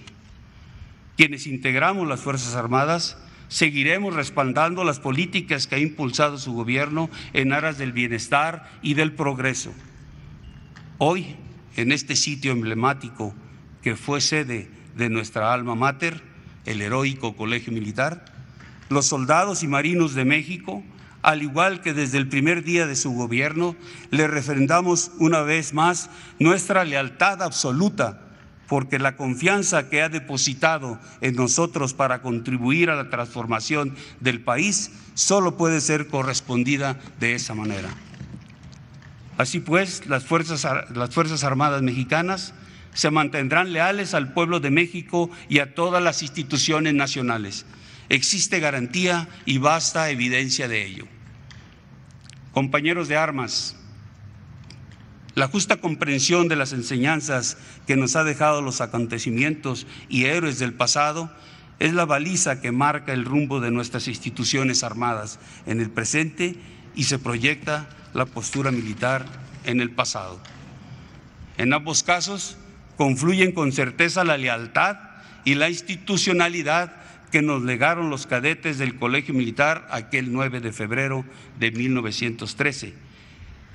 Quienes 1.17 1.47
integramos 1.47 2.07
las 2.07 2.21
Fuerzas 2.21 2.55
Armadas 2.55 3.17
seguiremos 3.47 4.13
respaldando 4.13 4.83
las 4.83 4.99
políticas 4.99 5.67
que 5.67 5.75
ha 5.75 5.79
impulsado 5.79 6.37
su 6.37 6.53
gobierno 6.53 7.09
en 7.33 7.53
aras 7.53 7.77
del 7.77 7.93
bienestar 7.93 8.69
y 8.81 8.93
del 8.93 9.13
progreso. 9.13 9.73
Hoy, 10.97 11.35
en 11.75 11.91
este 11.91 12.15
sitio 12.15 12.51
emblemático 12.51 13.33
que 13.81 13.95
fue 13.95 14.21
sede 14.21 14.69
de 14.95 15.09
nuestra 15.09 15.53
alma 15.53 15.75
mater, 15.75 16.21
el 16.65 16.81
heroico 16.81 17.35
Colegio 17.35 17.71
Militar, 17.71 18.25
los 18.89 19.05
soldados 19.05 19.63
y 19.63 19.67
marinos 19.67 20.13
de 20.15 20.25
México 20.25 20.83
al 21.25 21.41
igual 21.41 21.81
que 21.81 21.95
desde 21.95 22.19
el 22.19 22.27
primer 22.27 22.63
día 22.63 22.85
de 22.85 22.95
su 22.95 23.11
gobierno, 23.11 23.75
le 24.11 24.27
refrendamos 24.27 25.09
una 25.17 25.41
vez 25.41 25.73
más 25.73 26.11
nuestra 26.37 26.85
lealtad 26.85 27.41
absoluta, 27.41 28.21
porque 28.67 28.99
la 28.99 29.15
confianza 29.15 29.89
que 29.89 30.03
ha 30.03 30.09
depositado 30.09 30.99
en 31.21 31.35
nosotros 31.35 31.95
para 31.95 32.21
contribuir 32.21 32.91
a 32.91 32.95
la 32.95 33.09
transformación 33.09 33.95
del 34.19 34.39
país 34.39 34.91
solo 35.15 35.57
puede 35.57 35.81
ser 35.81 36.09
correspondida 36.09 36.99
de 37.19 37.33
esa 37.33 37.55
manera. 37.55 37.89
Así 39.39 39.59
pues, 39.59 40.05
las 40.05 40.25
Fuerzas, 40.25 40.67
las 40.93 41.09
fuerzas 41.09 41.43
Armadas 41.43 41.81
mexicanas 41.81 42.53
se 42.93 43.09
mantendrán 43.09 43.73
leales 43.73 44.13
al 44.13 44.31
pueblo 44.31 44.59
de 44.59 44.69
México 44.69 45.31
y 45.49 45.57
a 45.57 45.73
todas 45.73 46.03
las 46.03 46.21
instituciones 46.21 46.93
nacionales. 46.93 47.65
Existe 48.09 48.59
garantía 48.59 49.27
y 49.45 49.57
basta 49.57 50.11
evidencia 50.11 50.67
de 50.67 50.85
ello. 50.85 51.07
Compañeros 52.55 53.09
de 53.09 53.17
armas, 53.17 53.75
la 55.33 55.49
justa 55.49 55.75
comprensión 55.75 56.47
de 56.47 56.55
las 56.55 56.71
enseñanzas 56.71 57.57
que 57.85 57.97
nos 57.97 58.15
ha 58.15 58.23
dejado 58.23 58.61
los 58.61 58.79
acontecimientos 58.79 59.85
y 60.07 60.23
héroes 60.23 60.57
del 60.57 60.73
pasado 60.73 61.29
es 61.79 61.93
la 61.93 62.05
baliza 62.05 62.61
que 62.61 62.71
marca 62.71 63.11
el 63.11 63.25
rumbo 63.25 63.59
de 63.59 63.71
nuestras 63.71 64.07
instituciones 64.07 64.85
armadas 64.85 65.37
en 65.65 65.81
el 65.81 65.89
presente 65.89 66.55
y 66.95 67.03
se 67.03 67.19
proyecta 67.19 67.89
la 68.13 68.25
postura 68.25 68.71
militar 68.71 69.25
en 69.65 69.81
el 69.81 69.91
pasado. 69.91 70.39
En 71.57 71.73
ambos 71.73 72.03
casos 72.03 72.55
confluyen 72.95 73.51
con 73.51 73.73
certeza 73.73 74.23
la 74.23 74.37
lealtad 74.37 74.95
y 75.43 75.55
la 75.55 75.69
institucionalidad 75.69 76.93
que 77.35 77.41
nos 77.41 77.63
legaron 77.63 78.09
los 78.09 78.27
cadetes 78.27 78.77
del 78.77 78.95
Colegio 78.95 79.33
Militar 79.33 79.89
aquel 79.91 80.31
9 80.31 80.61
de 80.61 80.71
febrero 80.71 81.25
de 81.59 81.69
1913 81.69 82.93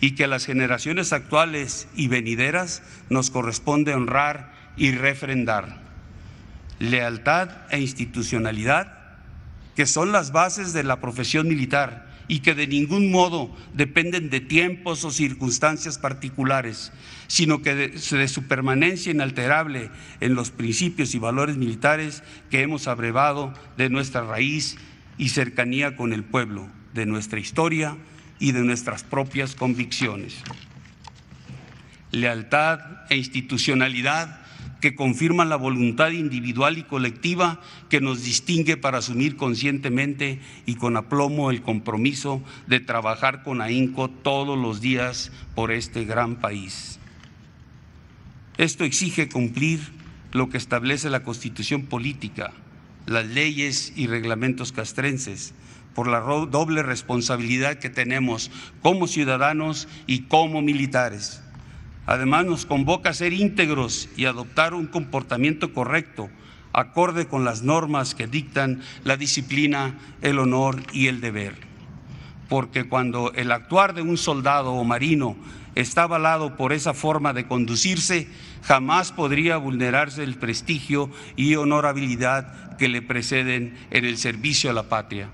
y 0.01 0.13
que 0.13 0.25
a 0.25 0.29
las 0.29 0.47
generaciones 0.47 1.13
actuales 1.13 1.87
y 1.95 2.09
venideras 2.09 2.83
nos 3.11 3.29
corresponde 3.29 3.93
honrar 3.93 4.55
y 4.79 4.93
refrendar. 4.93 5.77
Lealtad 6.79 7.51
e 7.69 7.81
institucionalidad, 7.81 8.97
que 9.77 9.85
son 9.85 10.11
las 10.11 10.33
bases 10.33 10.73
de 10.73 10.83
la 10.83 11.03
profesión 11.03 11.47
militar 11.47 12.10
y 12.31 12.39
que 12.39 12.55
de 12.55 12.69
ningún 12.69 13.11
modo 13.11 13.51
dependen 13.75 14.31
de 14.31 14.39
tiempos 14.39 15.05
o 15.05 15.11
circunstancias 15.11 15.99
particulares, 15.99 16.93
sino 17.27 17.61
que 17.61 17.75
de, 17.75 18.29
su 18.29 18.45
permanencia 18.45 19.11
inalterable 19.11 19.91
en 20.21 20.37
los 20.37 20.53
principios 20.53 21.13
y 21.17 21.19
valores 21.19 21.57
militares 21.57 22.23
que 22.49 22.63
hemos 22.63 22.87
abrevado 22.87 23.53
de 23.77 23.91
nuestra 23.91 24.23
raíz 24.23 24.77
y 25.19 25.31
cercanía 25.31 25.97
con 25.97 26.13
el 26.13 26.23
pueblo, 26.23 26.69
de 26.95 27.05
nuestra 27.05 27.41
historia 27.41 27.97
y 28.39 28.53
de 28.53 28.61
nuestras 28.61 29.03
propias 29.03 29.57
convicciones. 29.57 30.37
Lealtad 32.13 32.79
e 33.09 33.17
institucionalidad 33.17 34.41
que 34.81 34.95
confirman 34.95 35.49
la 35.49 35.57
voluntad 35.57 36.11
individual 36.11 36.79
y 36.79 36.83
colectiva 36.83 37.61
que 37.89 38.01
nos 38.01 38.25
distingue 38.25 38.77
para 38.77 38.99
asumir 38.99 39.37
conscientemente 39.37 40.41
y 40.67 40.75
con 40.75 40.97
aplomo 40.97 41.51
el 41.51 41.63
compromiso 41.63 42.43
de 42.67 42.81
trabajar 42.81 43.43
con 43.43 43.61
ahínco 43.61 44.09
todos 44.09 44.59
los 44.59 44.81
días 44.81 45.31
por 45.55 45.71
este 45.71 46.05
gran 46.05 46.37
país. 46.37 46.99
Esto 48.57 48.85
exige 48.85 49.29
cumplir 49.29 49.81
lo 50.33 50.49
que 50.49 50.59
establece 50.59 51.11
la 51.11 51.23
constitución 51.23 51.87
política, 51.87 52.53
las 53.07 53.27
leyes 53.27 53.93
y 53.97 54.07
reglamentos 54.07 54.73
castrenses, 54.73 55.55
por 55.95 56.07
la 56.07 56.21
doble 56.21 56.83
responsabilidad 56.83 57.79
que 57.79 57.91
tenemos 57.91 58.51
como 58.81 59.09
ciudadanos 59.09 59.89
y 60.07 60.21
como 60.23 60.63
militares 60.63 61.43
Además, 62.07 62.47
nos 62.47 62.67
convoca 62.67 63.11
a 63.11 63.15
ser 63.15 63.33
íntegros 63.33 64.09
y 64.17 64.25
adoptar 64.25 64.75
un 64.75 64.87
comportamiento 64.87 65.73
correcto, 65.73 66.29
acorde 66.73 67.27
con 67.27 67.45
las 67.45 67.63
normas 67.63 68.15
que 68.15 68.27
dictan 68.27 68.83
la 69.05 69.17
disciplina, 69.17 69.99
el 70.23 70.39
honor 70.39 70.83
y 70.93 71.09
el 71.09 71.21
deber. 71.21 71.55
Porque 72.49 72.85
cuando 72.89 73.33
el 73.35 73.53
actuar 73.53 73.95
de 73.95 74.03
un 74.03 74.17
soldado 74.17 74.73
o 74.73 74.85
marino 74.85 75.37
está 75.75 76.03
avalado 76.03 76.57
por 76.57 76.73
esa 76.73 76.95
forma 76.95 77.33
de 77.33 77.47
conducirse, 77.47 78.29
jamás 78.63 79.13
podría 79.13 79.57
vulnerarse 79.57 80.25
el 80.25 80.37
prestigio 80.37 81.11
y 81.37 81.55
honorabilidad 81.55 82.77
que 82.77 82.89
le 82.89 83.03
preceden 83.03 83.77
en 83.91 84.05
el 84.05 84.17
servicio 84.17 84.71
a 84.71 84.75
la 84.75 84.85
patria. 84.85 85.29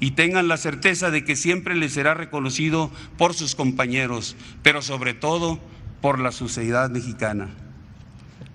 Y 0.00 0.12
tengan 0.12 0.48
la 0.48 0.56
certeza 0.56 1.10
de 1.10 1.24
que 1.24 1.36
siempre 1.36 1.74
les 1.74 1.92
será 1.92 2.14
reconocido 2.14 2.90
por 3.16 3.34
sus 3.34 3.54
compañeros, 3.54 4.36
pero 4.62 4.80
sobre 4.80 5.14
todo 5.14 5.60
por 6.00 6.18
la 6.18 6.32
sociedad 6.32 6.90
mexicana. 6.90 7.48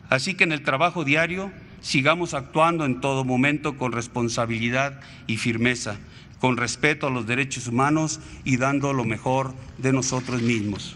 Así 0.10 0.36
que 0.36 0.43
en 0.43 0.51
el 0.51 0.63
trabajo 0.63 1.03
diario 1.03 1.51
sigamos 1.82 2.34
actuando 2.34 2.86
en 2.86 3.01
todo 3.01 3.25
momento 3.25 3.77
con 3.77 3.91
responsabilidad 3.91 4.99
y 5.27 5.38
firmeza, 5.38 5.97
con 6.39 6.58
respeto 6.58 7.08
a 7.08 7.12
los 7.12 7.25
derechos 7.27 7.67
humanos 7.67 8.19
y 8.43 8.58
dando 8.58 8.93
lo 8.93 9.06
mejor 9.06 9.53
de 9.77 9.93
nosotros 9.93 10.41
mismos. 10.41 10.95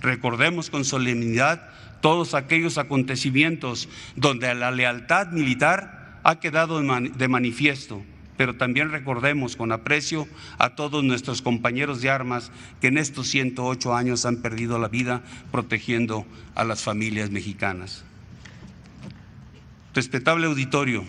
Recordemos 0.00 0.70
con 0.70 0.84
solemnidad 0.84 1.70
todos 2.00 2.34
aquellos 2.34 2.76
acontecimientos 2.76 3.88
donde 4.14 4.54
la 4.54 4.70
lealtad 4.70 5.28
militar 5.28 6.20
ha 6.22 6.38
quedado 6.38 6.80
de 6.80 7.28
manifiesto 7.28 8.02
pero 8.36 8.56
también 8.56 8.90
recordemos 8.90 9.56
con 9.56 9.72
aprecio 9.72 10.26
a 10.58 10.70
todos 10.70 11.04
nuestros 11.04 11.42
compañeros 11.42 12.00
de 12.00 12.10
armas 12.10 12.50
que 12.80 12.88
en 12.88 12.98
estos 12.98 13.28
108 13.28 13.94
años 13.94 14.26
han 14.26 14.38
perdido 14.38 14.78
la 14.78 14.88
vida 14.88 15.22
protegiendo 15.52 16.26
a 16.54 16.64
las 16.64 16.82
familias 16.82 17.30
mexicanas. 17.30 18.04
Respetable 19.94 20.46
auditorio, 20.46 21.04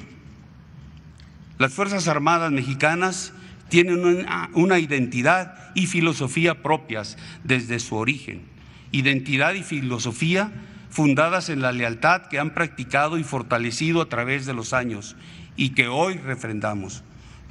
las 1.57 1.73
Fuerzas 1.73 2.07
Armadas 2.07 2.51
mexicanas 2.51 3.33
tienen 3.69 4.27
una, 4.53 4.79
identidad 4.79 5.71
y 5.73 5.87
filosofía 5.87 6.61
propias 6.61 7.17
desde 7.43 7.79
su 7.79 7.95
origen. 7.95 8.43
Identidad 8.91 9.53
y 9.53 9.63
filosofía 9.63 10.51
fundadas 10.89 11.49
en 11.49 11.61
la 11.61 11.71
lealtad 11.71 12.27
que 12.27 12.39
han 12.39 12.53
practicado 12.53 13.17
y 13.17 13.23
fortalecido 13.23 14.01
a 14.01 14.09
través 14.09 14.45
de 14.45 14.53
los 14.53 14.73
años 14.73 15.15
y 15.57 15.69
que 15.69 15.87
hoy 15.87 16.15
refrendamos 16.15 17.03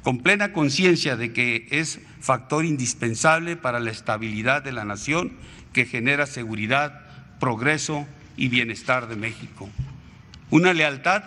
con 0.05 0.19
plena 0.19 0.53
conciencia 0.53 1.15
de 1.15 1.33
que 1.33 1.67
es 1.71 1.99
factor 2.19 2.63
indispensable 2.63 3.55
para 3.55 3.79
la 3.79 3.89
estabilidad 3.89 4.61
de 4.61 4.71
la 4.71 4.85
nación 4.85 5.31
que 5.73 5.87
genera 5.87 6.27
seguridad, 6.27 7.01
progreso 7.39 8.05
y 8.37 8.49
bienestar 8.49 9.07
de 9.07 9.15
México. 9.15 9.67
Una 10.51 10.73
lealtad 10.75 11.23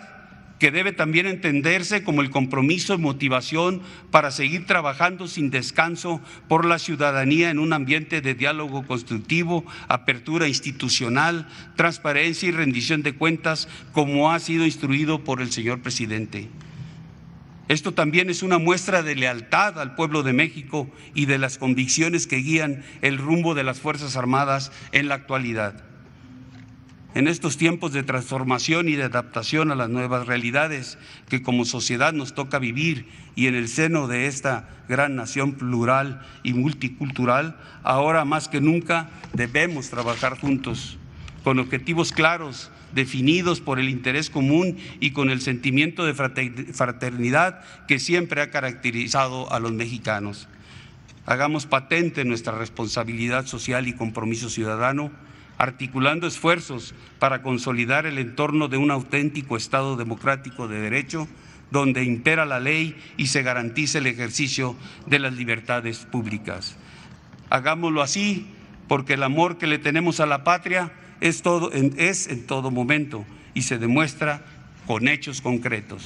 que 0.59 0.71
debe 0.71 0.93
también 0.93 1.25
entenderse 1.25 2.05
como 2.05 2.21
el 2.21 2.29
compromiso 2.29 2.93
y 2.93 2.99
motivación 2.99 3.81
para 4.11 4.31
seguir 4.31 4.65
trabajando 4.65 5.27
sin 5.27 5.49
descanso 5.49 6.21
por 6.47 6.63
la 6.63 6.79
ciudadanía 6.79 7.49
en 7.49 7.59
un 7.59 7.73
ambiente 7.73 8.21
de 8.21 8.33
diálogo 8.33 8.87
constructivo, 8.87 9.65
apertura 9.89 10.47
institucional, 10.47 11.49
transparencia 11.75 12.47
y 12.47 12.53
rendición 12.53 13.03
de 13.03 13.13
cuentas, 13.13 13.67
como 13.91 14.31
ha 14.31 14.39
sido 14.39 14.63
instruido 14.63 15.21
por 15.25 15.41
el 15.41 15.51
señor 15.51 15.81
presidente. 15.81 16.47
Esto 17.69 17.93
también 17.93 18.31
es 18.31 18.41
una 18.41 18.57
muestra 18.57 19.03
de 19.03 19.15
lealtad 19.15 19.79
al 19.79 19.93
pueblo 19.93 20.23
de 20.23 20.33
México 20.33 20.89
y 21.13 21.27
de 21.27 21.37
las 21.37 21.59
convicciones 21.59 22.25
que 22.25 22.37
guían 22.37 22.83
el 23.03 23.19
rumbo 23.19 23.53
de 23.53 23.63
las 23.63 23.79
Fuerzas 23.79 24.17
Armadas 24.17 24.71
en 24.91 25.07
la 25.07 25.13
actualidad. 25.13 25.83
En 27.13 27.27
estos 27.27 27.57
tiempos 27.57 27.93
de 27.93 28.01
transformación 28.01 28.89
y 28.89 28.95
de 28.95 29.03
adaptación 29.03 29.71
a 29.71 29.75
las 29.75 29.87
nuevas 29.87 30.25
realidades 30.25 30.97
que 31.27 31.43
como 31.43 31.63
sociedad 31.63 32.11
nos 32.11 32.33
toca 32.33 32.57
vivir 32.57 33.07
y 33.35 33.45
en 33.45 33.53
el 33.53 33.67
seno 33.67 34.07
de 34.07 34.25
esta 34.25 34.67
gran 34.87 35.15
nación 35.15 35.53
plural 35.53 36.25
y 36.41 36.53
multicultural, 36.53 37.55
ahora 37.83 38.25
más 38.25 38.47
que 38.47 38.61
nunca 38.61 39.11
debemos 39.33 39.91
trabajar 39.91 40.39
juntos 40.39 40.97
con 41.43 41.59
objetivos 41.59 42.11
claros 42.11 42.71
definidos 42.93 43.61
por 43.61 43.79
el 43.79 43.89
interés 43.89 44.29
común 44.29 44.77
y 44.99 45.11
con 45.11 45.29
el 45.29 45.41
sentimiento 45.41 46.05
de 46.05 46.13
fraternidad 46.13 47.61
que 47.87 47.99
siempre 47.99 48.41
ha 48.41 48.51
caracterizado 48.51 49.51
a 49.51 49.59
los 49.59 49.71
mexicanos. 49.71 50.47
Hagamos 51.25 51.65
patente 51.65 52.25
nuestra 52.25 52.57
responsabilidad 52.57 53.45
social 53.45 53.87
y 53.87 53.93
compromiso 53.93 54.49
ciudadano, 54.49 55.11
articulando 55.57 56.25
esfuerzos 56.25 56.95
para 57.19 57.41
consolidar 57.43 58.05
el 58.05 58.17
entorno 58.17 58.67
de 58.67 58.77
un 58.77 58.91
auténtico 58.91 59.57
Estado 59.57 59.95
democrático 59.95 60.67
de 60.67 60.79
derecho, 60.79 61.27
donde 61.69 62.03
impera 62.03 62.45
la 62.45 62.59
ley 62.59 62.95
y 63.17 63.27
se 63.27 63.43
garantice 63.43 63.99
el 63.99 64.07
ejercicio 64.07 64.75
de 65.05 65.19
las 65.19 65.33
libertades 65.33 65.99
públicas. 65.99 66.77
Hagámoslo 67.51 68.01
así 68.01 68.47
porque 68.87 69.13
el 69.13 69.21
amor 69.21 69.59
que 69.59 69.67
le 69.67 69.77
tenemos 69.77 70.19
a 70.19 70.25
la 70.25 70.43
patria 70.43 70.91
es, 71.21 71.41
todo, 71.41 71.71
es 71.71 72.27
en 72.27 72.45
todo 72.45 72.71
momento 72.71 73.25
y 73.53 73.63
se 73.63 73.77
demuestra 73.77 74.41
con 74.87 75.07
hechos 75.07 75.41
concretos. 75.41 76.03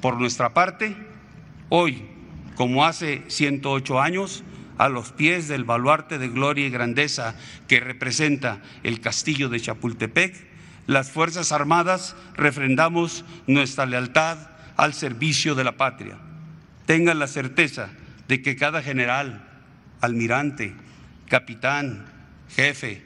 Por 0.00 0.18
nuestra 0.18 0.54
parte, 0.54 0.96
hoy, 1.68 2.02
como 2.54 2.84
hace 2.84 3.22
108 3.28 4.00
años, 4.00 4.44
a 4.78 4.88
los 4.88 5.12
pies 5.12 5.48
del 5.48 5.64
baluarte 5.64 6.18
de 6.18 6.28
gloria 6.28 6.66
y 6.66 6.70
grandeza 6.70 7.34
que 7.66 7.80
representa 7.80 8.60
el 8.82 9.00
castillo 9.00 9.48
de 9.48 9.60
Chapultepec, 9.60 10.34
las 10.86 11.10
Fuerzas 11.10 11.50
Armadas 11.50 12.14
refrendamos 12.36 13.24
nuestra 13.46 13.86
lealtad 13.86 14.38
al 14.76 14.94
servicio 14.94 15.54
de 15.54 15.64
la 15.64 15.76
patria. 15.76 16.18
Tengan 16.84 17.18
la 17.18 17.26
certeza 17.26 17.88
de 18.28 18.42
que 18.42 18.56
cada 18.56 18.82
general, 18.82 19.48
almirante, 20.00 20.74
capitán, 21.28 22.06
jefe, 22.54 23.05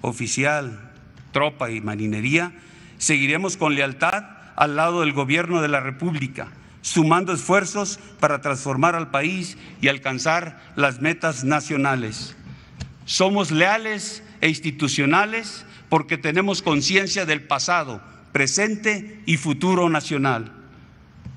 oficial, 0.00 0.92
tropa 1.32 1.70
y 1.70 1.80
marinería, 1.80 2.52
seguiremos 2.98 3.56
con 3.56 3.74
lealtad 3.74 4.24
al 4.56 4.76
lado 4.76 5.00
del 5.00 5.12
gobierno 5.12 5.62
de 5.62 5.68
la 5.68 5.80
República, 5.80 6.48
sumando 6.82 7.32
esfuerzos 7.32 7.98
para 8.20 8.40
transformar 8.40 8.94
al 8.94 9.10
país 9.10 9.56
y 9.80 9.88
alcanzar 9.88 10.60
las 10.76 11.00
metas 11.00 11.44
nacionales. 11.44 12.36
Somos 13.04 13.50
leales 13.50 14.22
e 14.40 14.48
institucionales 14.48 15.64
porque 15.88 16.18
tenemos 16.18 16.62
conciencia 16.62 17.26
del 17.26 17.42
pasado, 17.42 18.00
presente 18.32 19.20
y 19.26 19.36
futuro 19.36 19.88
nacional. 19.88 20.52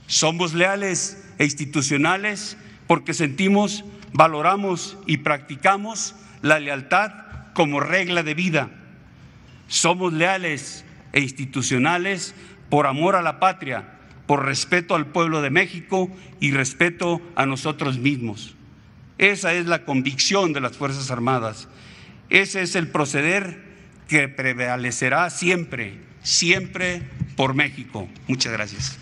Somos 0.07 0.53
leales 0.53 1.23
e 1.39 1.45
institucionales 1.45 2.57
porque 2.87 3.13
sentimos, 3.13 3.83
valoramos 4.13 4.97
y 5.07 5.17
practicamos 5.17 6.15
la 6.41 6.59
lealtad 6.59 7.23
como 7.53 7.79
regla 7.79 8.23
de 8.23 8.33
vida. 8.33 8.69
Somos 9.67 10.13
leales 10.13 10.85
e 11.13 11.21
institucionales 11.21 12.35
por 12.69 12.87
amor 12.87 13.15
a 13.15 13.21
la 13.21 13.39
patria, 13.39 13.99
por 14.25 14.45
respeto 14.45 14.95
al 14.95 15.07
pueblo 15.07 15.41
de 15.41 15.49
México 15.49 16.09
y 16.39 16.51
respeto 16.51 17.21
a 17.35 17.45
nosotros 17.45 17.97
mismos. 17.97 18.55
Esa 19.17 19.53
es 19.53 19.67
la 19.67 19.85
convicción 19.85 20.53
de 20.53 20.61
las 20.61 20.77
Fuerzas 20.77 21.11
Armadas. 21.11 21.67
Ese 22.29 22.61
es 22.61 22.75
el 22.75 22.87
proceder 22.87 23.63
que 24.07 24.27
prevalecerá 24.27 25.29
siempre, 25.29 25.99
siempre 26.23 27.03
por 27.35 27.53
México. 27.53 28.07
Muchas 28.27 28.53
gracias. 28.53 28.97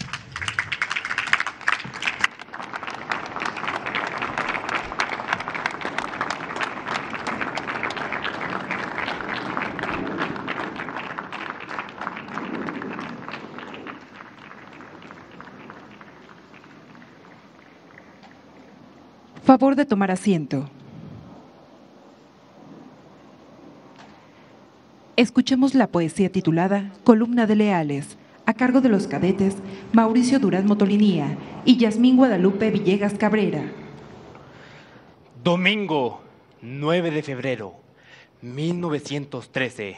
Favor 19.52 19.76
de 19.76 19.86
tomar 19.86 20.12
asiento. 20.12 20.70
Escuchemos 25.18 25.76
la 25.76 25.88
poesía 25.88 26.32
titulada 26.32 26.94
Columna 27.04 27.46
de 27.48 27.58
Leales, 27.58 28.18
a 28.46 28.54
cargo 28.54 28.80
de 28.80 28.88
los 28.88 29.08
cadetes 29.08 29.58
Mauricio 29.92 30.40
Durán 30.40 30.68
Motolinía 30.68 31.38
y 31.66 31.76
Yasmín 31.76 32.16
Guadalupe 32.16 32.72
Villegas 32.72 33.16
Cabrera. 33.16 33.70
Domingo 35.44 36.22
9 36.62 37.12
de 37.12 37.22
febrero 37.22 37.76
1913. 38.42 39.98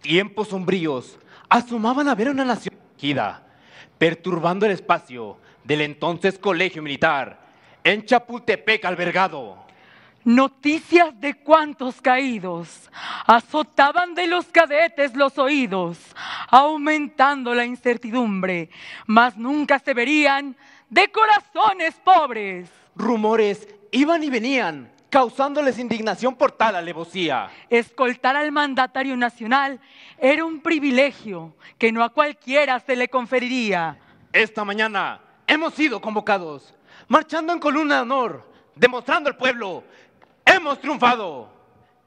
Tiempos 0.00 0.48
sombríos 0.48 1.18
asomaban 1.50 2.08
a 2.08 2.14
ver 2.14 2.30
una 2.30 2.46
nación 2.46 2.74
perturbando 3.98 4.64
el 4.64 4.72
espacio 4.72 5.36
del 5.62 5.82
entonces 5.82 6.38
colegio 6.38 6.82
militar 6.82 7.41
en 7.84 8.04
Chapultepec 8.04 8.84
albergado. 8.84 9.62
Noticias 10.24 11.18
de 11.20 11.34
cuantos 11.34 12.00
caídos 12.00 12.88
azotaban 13.26 14.14
de 14.14 14.28
los 14.28 14.46
cadetes 14.46 15.16
los 15.16 15.36
oídos, 15.36 15.98
aumentando 16.48 17.54
la 17.54 17.64
incertidumbre, 17.64 18.70
mas 19.06 19.36
nunca 19.36 19.80
se 19.80 19.94
verían 19.94 20.56
de 20.88 21.10
corazones 21.10 21.94
pobres. 22.04 22.70
Rumores 22.94 23.66
iban 23.90 24.22
y 24.22 24.30
venían, 24.30 24.92
causándoles 25.10 25.78
indignación 25.78 26.36
por 26.36 26.52
tal 26.52 26.76
alevosía. 26.76 27.50
Escoltar 27.68 28.36
al 28.36 28.52
mandatario 28.52 29.16
nacional 29.16 29.80
era 30.18 30.44
un 30.44 30.60
privilegio 30.60 31.56
que 31.78 31.90
no 31.90 32.04
a 32.04 32.10
cualquiera 32.10 32.78
se 32.78 32.94
le 32.94 33.08
conferiría. 33.08 33.98
Esta 34.32 34.64
mañana 34.64 35.20
hemos 35.48 35.74
sido 35.74 36.00
convocados, 36.00 36.74
marchando 37.12 37.52
en 37.52 37.58
columna 37.58 37.96
de 37.96 38.00
honor, 38.00 38.42
demostrando 38.74 39.28
al 39.28 39.36
pueblo, 39.36 39.84
hemos 40.46 40.80
triunfado. 40.80 41.52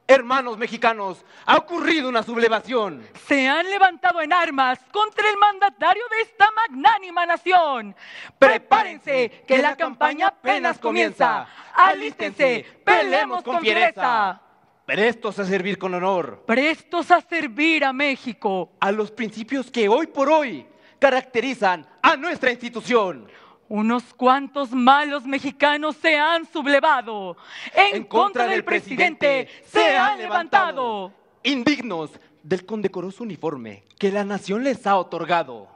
Hermanos 0.08 0.58
mexicanos, 0.58 1.24
ha 1.46 1.58
ocurrido 1.58 2.10
una 2.10 2.24
sublevación. 2.24 3.08
Se 3.28 3.48
han 3.48 3.70
levantado 3.70 4.22
en 4.22 4.34
armas 4.34 4.80
contra 4.92 5.30
el 5.30 5.38
mandatario 5.38 6.04
de 6.10 6.22
esta 6.22 6.48
magnánima 6.52 7.26
nación. 7.26 7.96
Prepárense, 8.38 9.44
que 9.48 9.60
la 9.60 9.76
campaña 9.76 10.28
apenas 10.28 10.80
comienza. 10.80 11.48
Alístense, 11.74 12.66
peleemos 12.84 13.44
con 13.44 13.62
fiereza. 13.62 14.42
Prestos 14.86 15.40
a 15.40 15.46
servir 15.46 15.80
con 15.80 15.96
honor 15.96 16.44
Prestos 16.46 17.10
a 17.10 17.20
servir 17.20 17.84
a 17.84 17.92
México. 17.92 18.74
a 18.80 18.92
los 18.92 19.10
principios 19.10 19.72
que 19.72 19.90
hoy 19.90 20.06
por 20.06 20.30
hoy 20.30 20.68
caracterizan 21.00 21.88
a 22.02 22.16
nuestra 22.16 22.52
institución. 22.52 23.28
Unos 23.68 24.14
cuantos 24.14 24.72
malos 24.72 25.26
mexicanos 25.26 25.96
se 25.96 26.18
han 26.18 26.46
sublevado. 26.46 27.36
En, 27.74 28.04
contra 28.04 28.46
del 28.46 28.64
presidente 28.64 29.48
se 29.66 29.98
han 29.98 30.20
levantado. 30.20 31.12
Indignos 31.44 32.12
del 32.44 32.66
condecoroso 32.66 33.24
uniforme 33.24 33.84
que 33.98 34.12
la 34.12 34.24
nación 34.24 34.64
les 34.64 34.86
ha 34.86 34.98
otorgado. 34.98 35.68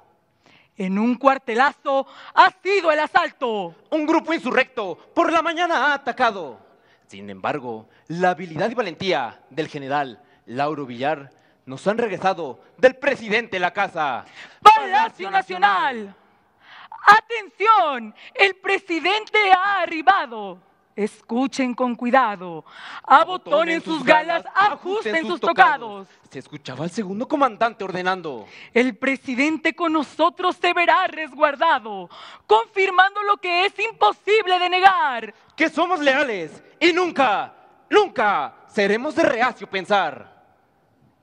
En 0.77 0.99
un 0.99 1.15
cuartelazo 1.15 2.07
ha 2.33 2.51
sido 2.63 2.91
el 2.91 2.99
asalto. 2.99 3.75
Un 3.89 4.05
grupo 4.05 4.33
insurrecto 4.33 4.97
por 5.13 5.31
la 5.31 5.41
mañana 5.41 5.87
ha 5.87 5.93
atacado. 5.95 6.59
Sin 7.07 7.29
embargo, 7.29 7.89
la 8.07 8.29
habilidad 8.29 8.69
y 8.69 8.75
valentía 8.75 9.41
del 9.49 9.67
general 9.67 10.21
Lauro 10.45 10.85
Villar 10.85 11.31
nos 11.65 11.85
han 11.87 11.97
regresado 11.97 12.61
del 12.77 12.95
presidente 12.95 13.59
la 13.59 13.71
casa. 13.71 14.25
Palacio 14.61 15.31
Nacional. 15.31 16.15
Atención, 17.05 18.13
el 18.33 18.55
presidente 18.55 19.37
ha 19.51 19.81
arribado. 19.81 20.59
Escuchen 20.95 21.73
con 21.73 21.95
cuidado. 21.95 22.65
Abotonen 23.03 23.81
sus 23.81 24.03
galas, 24.03 24.43
ajusten 24.53 25.25
sus 25.25 25.39
tocados. 25.39 26.09
Se 26.29 26.39
escuchaba 26.39 26.83
al 26.83 26.91
segundo 26.91 27.25
comandante 27.25 27.85
ordenando. 27.85 28.45
El 28.73 28.97
presidente 28.97 29.73
con 29.73 29.93
nosotros 29.93 30.57
se 30.57 30.73
verá 30.73 31.07
resguardado, 31.07 32.09
confirmando 32.45 33.23
lo 33.23 33.37
que 33.37 33.65
es 33.65 33.73
imposible 33.79 34.59
de 34.59 34.69
negar. 34.69 35.33
Que 35.55 35.69
somos 35.69 36.01
leales 36.01 36.61
y 36.81 36.91
nunca, 36.91 37.53
nunca 37.89 38.55
seremos 38.67 39.15
de 39.15 39.23
reacio 39.23 39.69
pensar. 39.69 40.43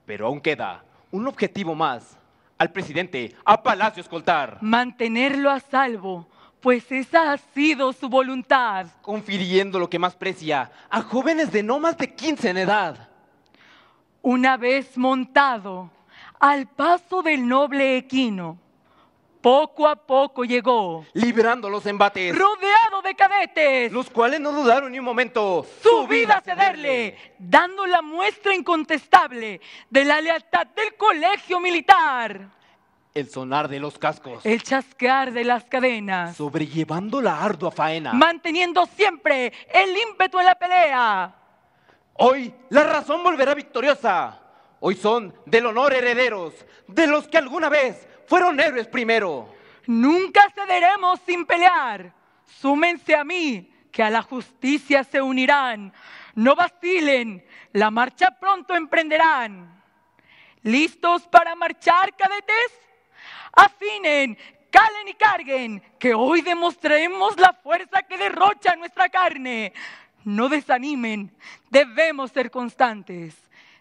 Pero 0.07 0.29
aún 0.29 0.41
queda 0.41 0.83
un 1.11 1.27
objetivo 1.29 1.75
más. 1.75 2.16
Al 2.59 2.73
presidente, 2.73 3.35
a 3.45 3.63
Palacio 3.63 4.01
escoltar. 4.01 4.59
Mantenerlo 4.63 5.51
a 5.51 5.61
salvo, 5.61 6.27
pues 6.61 6.91
esa 6.91 7.33
ha 7.33 7.37
sido 7.37 7.93
su 7.93 8.09
voluntad. 8.09 8.87
confiriendo 9.03 9.79
lo 9.79 9.91
que 9.91 9.99
más 9.99 10.17
precia 10.17 10.71
a 10.89 11.03
jóvenes 11.03 11.53
de 11.53 11.63
no 11.63 11.79
más 11.79 11.99
de 11.99 12.15
15 12.15 12.51
en 12.51 12.57
edad. 12.57 13.09
Una 14.23 14.57
vez 14.57 14.97
montado 14.97 15.91
al 16.41 16.67
paso 16.67 17.23
del 17.23 17.47
noble 17.47 17.97
equino, 17.97 18.59
poco 19.47 19.87
a 19.87 19.95
poco 19.95 20.45
llegó, 20.45 21.07
Liberando 21.13 21.71
los 21.71 21.87
embates, 21.87 22.37
rodeado 22.37 23.01
de 23.01 23.15
cadetes, 23.15 23.93
los 23.93 24.11
cuales 24.11 24.41
no 24.41 24.51
dudaron 24.51 24.91
ni 24.91 24.99
un 24.99 25.05
momento 25.05 25.65
su 25.85 26.05
vida 26.09 26.39
a 26.39 26.41
cederle, 26.41 27.17
dando 27.39 27.87
la 27.87 28.03
muestra 28.03 28.53
incontestable 28.53 29.61
de 29.89 30.05
la 30.05 30.21
lealtad 30.21 30.67
del 30.67 30.97
colegio 30.97 31.61
militar, 31.61 32.49
El 33.15 33.31
sonar 33.31 33.69
de 33.69 33.79
los 33.79 33.97
cascos, 34.01 34.45
el 34.45 34.65
chasquear 34.65 35.31
de 35.31 35.45
las 35.45 35.63
cadenas, 35.63 36.37
sobrellevando 36.37 37.23
la 37.23 37.41
ardua 37.41 37.71
faena. 37.71 38.15
manteniendo 38.15 38.85
siempre 38.97 39.53
el 39.73 39.97
ímpetu 39.97 40.41
en 40.41 40.45
la 40.47 40.57
pelea. 40.57 41.37
Hoy 42.15 42.53
la 42.71 42.83
razón 42.83 43.23
volverá 43.23 43.55
victoriosa. 43.55 44.41
Hoy 44.81 44.97
son 44.97 45.33
del 45.47 45.67
honor 45.67 45.95
herederos, 45.95 46.53
de 46.89 47.07
los 47.07 47.29
que 47.29 47.39
alguna 47.39 47.69
vez 47.69 48.07
fueron 48.27 48.59
héroes 48.61 48.87
primero. 48.89 49.55
Nunca 49.87 50.51
cederemos 50.55 51.21
sin 51.27 51.47
pelear. 51.47 52.13
Súmense 52.45 53.15
a 53.15 53.25
mí, 53.25 53.71
que 53.93 54.03
a 54.03 54.11
la 54.11 54.23
justicia 54.23 55.05
se 55.05 55.21
unirán. 55.21 55.93
No 56.35 56.55
vacilen, 56.55 57.45
la 57.73 57.91
marcha 57.91 58.31
pronto 58.39 58.75
emprenderán. 58.75 59.83
¿Listos 60.63 61.27
para 61.29 61.55
marchar, 61.55 62.15
cadetes? 62.17 62.73
Afinen, 63.53 64.37
calen 64.71 65.09
y 65.09 65.15
carguen, 65.15 65.83
que 65.99 66.13
hoy 66.13 66.43
demostremos 66.43 67.39
la 67.39 67.53
fuerza 67.53 68.03
que 68.03 68.19
derrocha 68.19 68.77
nuestra 68.77 69.09
carne. 69.09 69.73
No 70.25 70.49
desanimen, 70.49 71.35
debemos 71.71 72.33
ser 72.33 72.51
constantes, 72.51 73.35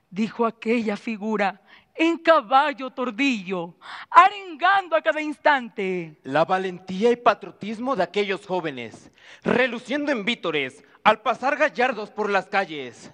dijo 0.09 0.45
aquella 0.45 0.95
figura 0.95 1.59
en 1.95 2.17
caballo 2.17 2.89
tordillo, 2.91 3.73
arengando 4.09 4.95
a 4.95 5.01
cada 5.01 5.21
instante. 5.21 6.17
La 6.23 6.43
valentía 6.45 7.11
y 7.11 7.15
patriotismo 7.15 7.95
de 7.95 8.03
aquellos 8.03 8.45
jóvenes, 8.45 9.11
reluciendo 9.43 10.11
en 10.11 10.25
vítores 10.25 10.83
al 11.03 11.21
pasar 11.21 11.55
gallardos 11.57 12.09
por 12.09 12.29
las 12.29 12.47
calles, 12.47 13.11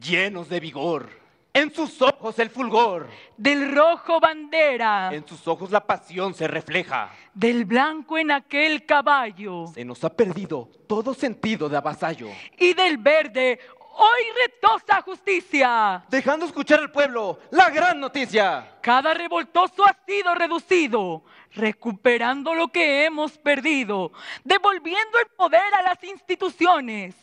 llenos 0.00 0.48
de 0.48 0.60
vigor. 0.60 1.08
En 1.56 1.72
sus 1.72 2.02
ojos 2.02 2.36
el 2.40 2.50
fulgor, 2.50 3.08
Del 3.36 3.72
rojo 3.72 4.18
bandera, 4.18 5.10
en 5.14 5.24
sus 5.24 5.46
ojos 5.46 5.70
la 5.70 5.86
pasión 5.86 6.34
se 6.34 6.48
refleja. 6.48 7.12
del 7.32 7.64
blanco 7.64 8.18
en 8.18 8.32
aquel 8.32 8.84
caballo, 8.84 9.68
Se 9.72 9.84
nos 9.84 10.02
ha 10.02 10.10
perdido 10.10 10.68
todo 10.88 11.14
sentido 11.14 11.68
de 11.68 11.76
avasallo. 11.76 12.26
y 12.58 12.74
del 12.74 12.98
verde, 12.98 13.60
hoy 13.96 14.22
retosa 14.42 15.02
justicia. 15.02 16.04
Dejando 16.08 16.46
escuchar 16.46 16.80
al 16.80 16.90
pueblo 16.90 17.38
la 17.50 17.70
gran 17.70 18.00
noticia. 18.00 18.78
Cada 18.80 19.14
revoltoso 19.14 19.84
ha 19.84 19.96
sido 20.06 20.34
reducido, 20.34 21.24
recuperando 21.52 22.54
lo 22.54 22.68
que 22.68 23.04
hemos 23.04 23.38
perdido, 23.38 24.12
devolviendo 24.44 25.18
el 25.18 25.26
poder 25.36 25.74
a 25.74 25.82
las 25.82 26.02
instituciones, 26.04 27.14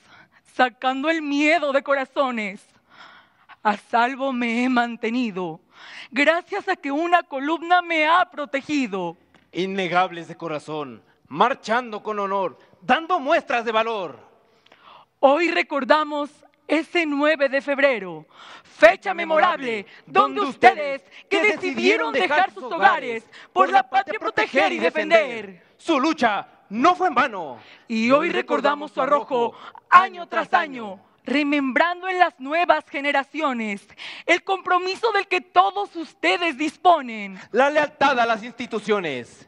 sacando 0.53 1.09
el 1.09 1.21
miedo 1.21 1.71
de 1.71 1.83
corazones. 1.83 2.65
A 3.63 3.77
salvo 3.77 4.33
me 4.33 4.63
he 4.63 4.69
mantenido, 4.69 5.59
gracias 6.09 6.67
a 6.67 6.75
que 6.75 6.91
una 6.91 7.21
columna 7.23 7.81
me 7.81 8.07
ha 8.07 8.25
protegido. 8.25 9.17
Innegables 9.51 10.27
de 10.27 10.35
corazón, 10.35 11.03
marchando 11.27 12.01
con 12.01 12.17
honor, 12.17 12.57
dando 12.81 13.19
muestras 13.19 13.63
de 13.65 13.71
valor. 13.71 14.31
Hoy 15.19 15.51
recordamos 15.51 16.31
ese 16.67 17.05
9 17.05 17.49
de 17.49 17.61
febrero, 17.61 18.25
fecha 18.63 19.13
memorable, 19.13 19.85
donde 20.05 20.41
ustedes 20.41 21.03
que 21.29 21.41
decidieron 21.41 22.13
dejar 22.13 22.53
sus 22.53 22.63
hogares 22.63 23.23
por 23.51 23.69
la 23.69 23.89
patria 23.89 24.19
proteger 24.19 24.71
y 24.73 24.79
defender. 24.79 25.63
Su 25.77 25.99
lucha 25.99 26.47
no 26.69 26.95
fue 26.95 27.09
en 27.09 27.15
vano. 27.15 27.59
Y 27.87 28.11
hoy 28.11 28.29
recordamos 28.29 28.91
su 28.91 29.01
arrojo 29.01 29.53
año 29.89 30.27
tras 30.27 30.53
año, 30.53 30.99
remembrando 31.25 32.07
en 32.07 32.17
las 32.17 32.39
nuevas 32.39 32.87
generaciones 32.89 33.87
el 34.25 34.43
compromiso 34.43 35.11
del 35.11 35.27
que 35.27 35.41
todos 35.41 35.95
ustedes 35.95 36.57
disponen. 36.57 37.37
La 37.51 37.69
lealtad 37.69 38.19
a 38.19 38.25
las 38.25 38.43
instituciones. 38.43 39.47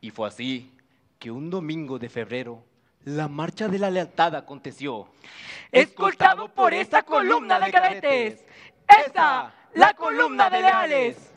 Y 0.00 0.10
fue 0.10 0.28
así 0.28 0.70
que 1.18 1.30
un 1.30 1.50
domingo 1.50 1.98
de 1.98 2.08
febrero 2.08 2.64
la 3.04 3.28
marcha 3.28 3.68
de 3.68 3.78
la 3.78 3.90
lealtad 3.90 4.34
aconteció. 4.34 5.08
Escoltado 5.72 6.48
por 6.48 6.74
esta 6.74 7.02
columna 7.02 7.58
de 7.60 7.70
cadetes, 7.70 8.44
esta, 8.86 9.54
la 9.74 9.94
columna 9.94 10.50
de 10.50 10.60
leales. 10.60 11.29